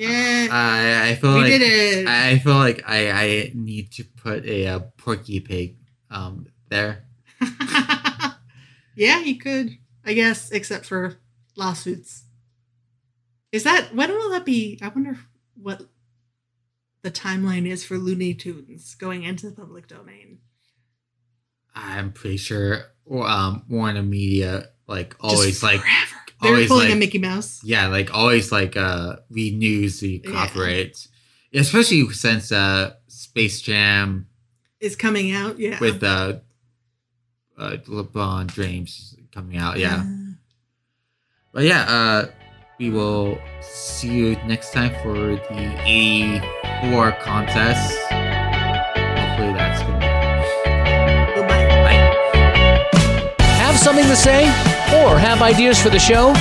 Yeah. 0.00 0.48
I 0.50 1.10
I 1.10 1.14
feel 1.16 1.34
we 1.34 1.40
like 1.40 1.50
did 1.50 1.62
it. 1.62 2.08
I 2.08 2.38
feel 2.38 2.54
like 2.54 2.82
I 2.86 3.10
I 3.10 3.52
need 3.54 3.92
to 3.92 4.04
put 4.04 4.46
a, 4.46 4.66
uh 4.66 4.80
Porky 4.96 5.40
Pig 5.40 5.76
um 6.10 6.46
there. 6.70 7.04
yeah, 8.96 9.20
you 9.20 9.36
could. 9.38 9.76
I 10.02 10.14
guess, 10.14 10.50
except 10.50 10.86
for 10.86 11.18
lawsuits. 11.54 12.24
Is 13.52 13.64
that 13.64 13.94
when 13.94 14.10
will 14.10 14.30
that 14.30 14.46
be? 14.46 14.78
I 14.80 14.88
wonder 14.88 15.18
what 15.54 15.82
the 17.02 17.10
timeline 17.10 17.66
is 17.66 17.84
for 17.84 17.98
Looney 17.98 18.32
Tunes 18.32 18.94
going 18.94 19.24
into 19.24 19.50
the 19.50 19.56
public 19.56 19.86
domain. 19.86 20.38
I'm 21.74 22.12
pretty 22.12 22.38
sure 22.38 22.86
um 23.10 23.64
Warner 23.68 24.02
Media 24.02 24.70
like 24.86 25.14
always 25.20 25.62
like 25.62 25.80
forever. 25.80 26.19
They're 26.42 26.52
always 26.52 26.68
pulling 26.68 26.86
like 26.88 26.94
a 26.94 26.98
Mickey 26.98 27.18
Mouse. 27.18 27.60
yeah 27.64 27.86
like 27.88 28.12
always 28.14 28.50
like 28.52 28.76
uh 28.76 29.16
renews 29.30 30.00
the 30.00 30.22
Yeah. 30.24 30.30
copyright, 30.32 31.06
especially 31.52 32.08
since 32.12 32.50
uh 32.52 32.94
Space 33.08 33.60
Jam 33.60 34.26
Is 34.80 34.96
coming 34.96 35.32
out. 35.32 35.58
Yeah. 35.58 35.78
with 35.80 36.02
uh 36.02 36.38
uh 37.58 37.76
LeBron 37.86 38.52
James 38.54 39.16
coming 39.34 39.56
out. 39.58 39.78
Yeah. 39.78 39.96
Uh, 40.02 40.04
But 41.52 41.64
yeah, 41.64 41.82
uh, 41.88 42.26
we 42.78 42.90
will 42.90 43.38
see 43.60 44.08
you 44.08 44.36
next 44.46 44.72
time 44.72 44.94
for 45.02 45.34
the 45.36 45.82
84 45.84 47.12
contest. 47.20 48.19
Have 53.70 53.78
something 53.78 54.06
to 54.06 54.16
say? 54.16 54.46
Or 54.98 55.16
have 55.16 55.42
ideas 55.42 55.80
for 55.80 55.90
the 55.90 55.98
show? 56.00 56.32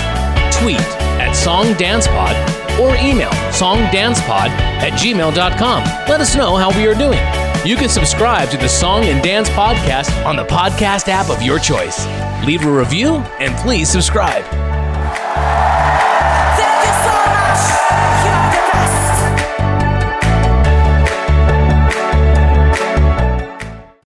Tweet 0.52 0.80
at 1.22 1.36
SongDancePod 1.36 2.80
or 2.80 2.96
email 2.96 3.30
songdancepod 3.52 4.50
at 4.50 4.94
gmail.com. 4.94 5.84
Let 6.10 6.22
us 6.22 6.36
know 6.36 6.56
how 6.56 6.76
we 6.76 6.88
are 6.88 6.96
doing. 6.96 7.20
You 7.64 7.76
can 7.76 7.88
subscribe 7.88 8.50
to 8.50 8.58
the 8.58 8.68
Song 8.68 9.04
and 9.06 9.22
Dance 9.22 9.48
Podcast 9.50 10.26
on 10.26 10.38
the 10.38 10.46
podcast 10.46 11.08
app 11.08 11.30
of 11.30 11.44
your 11.44 11.60
choice. 11.60 12.04
Leave 12.48 12.66
a 12.66 12.72
review 12.72 13.18
and 13.40 13.56
please 13.58 13.90
subscribe. 13.90 14.69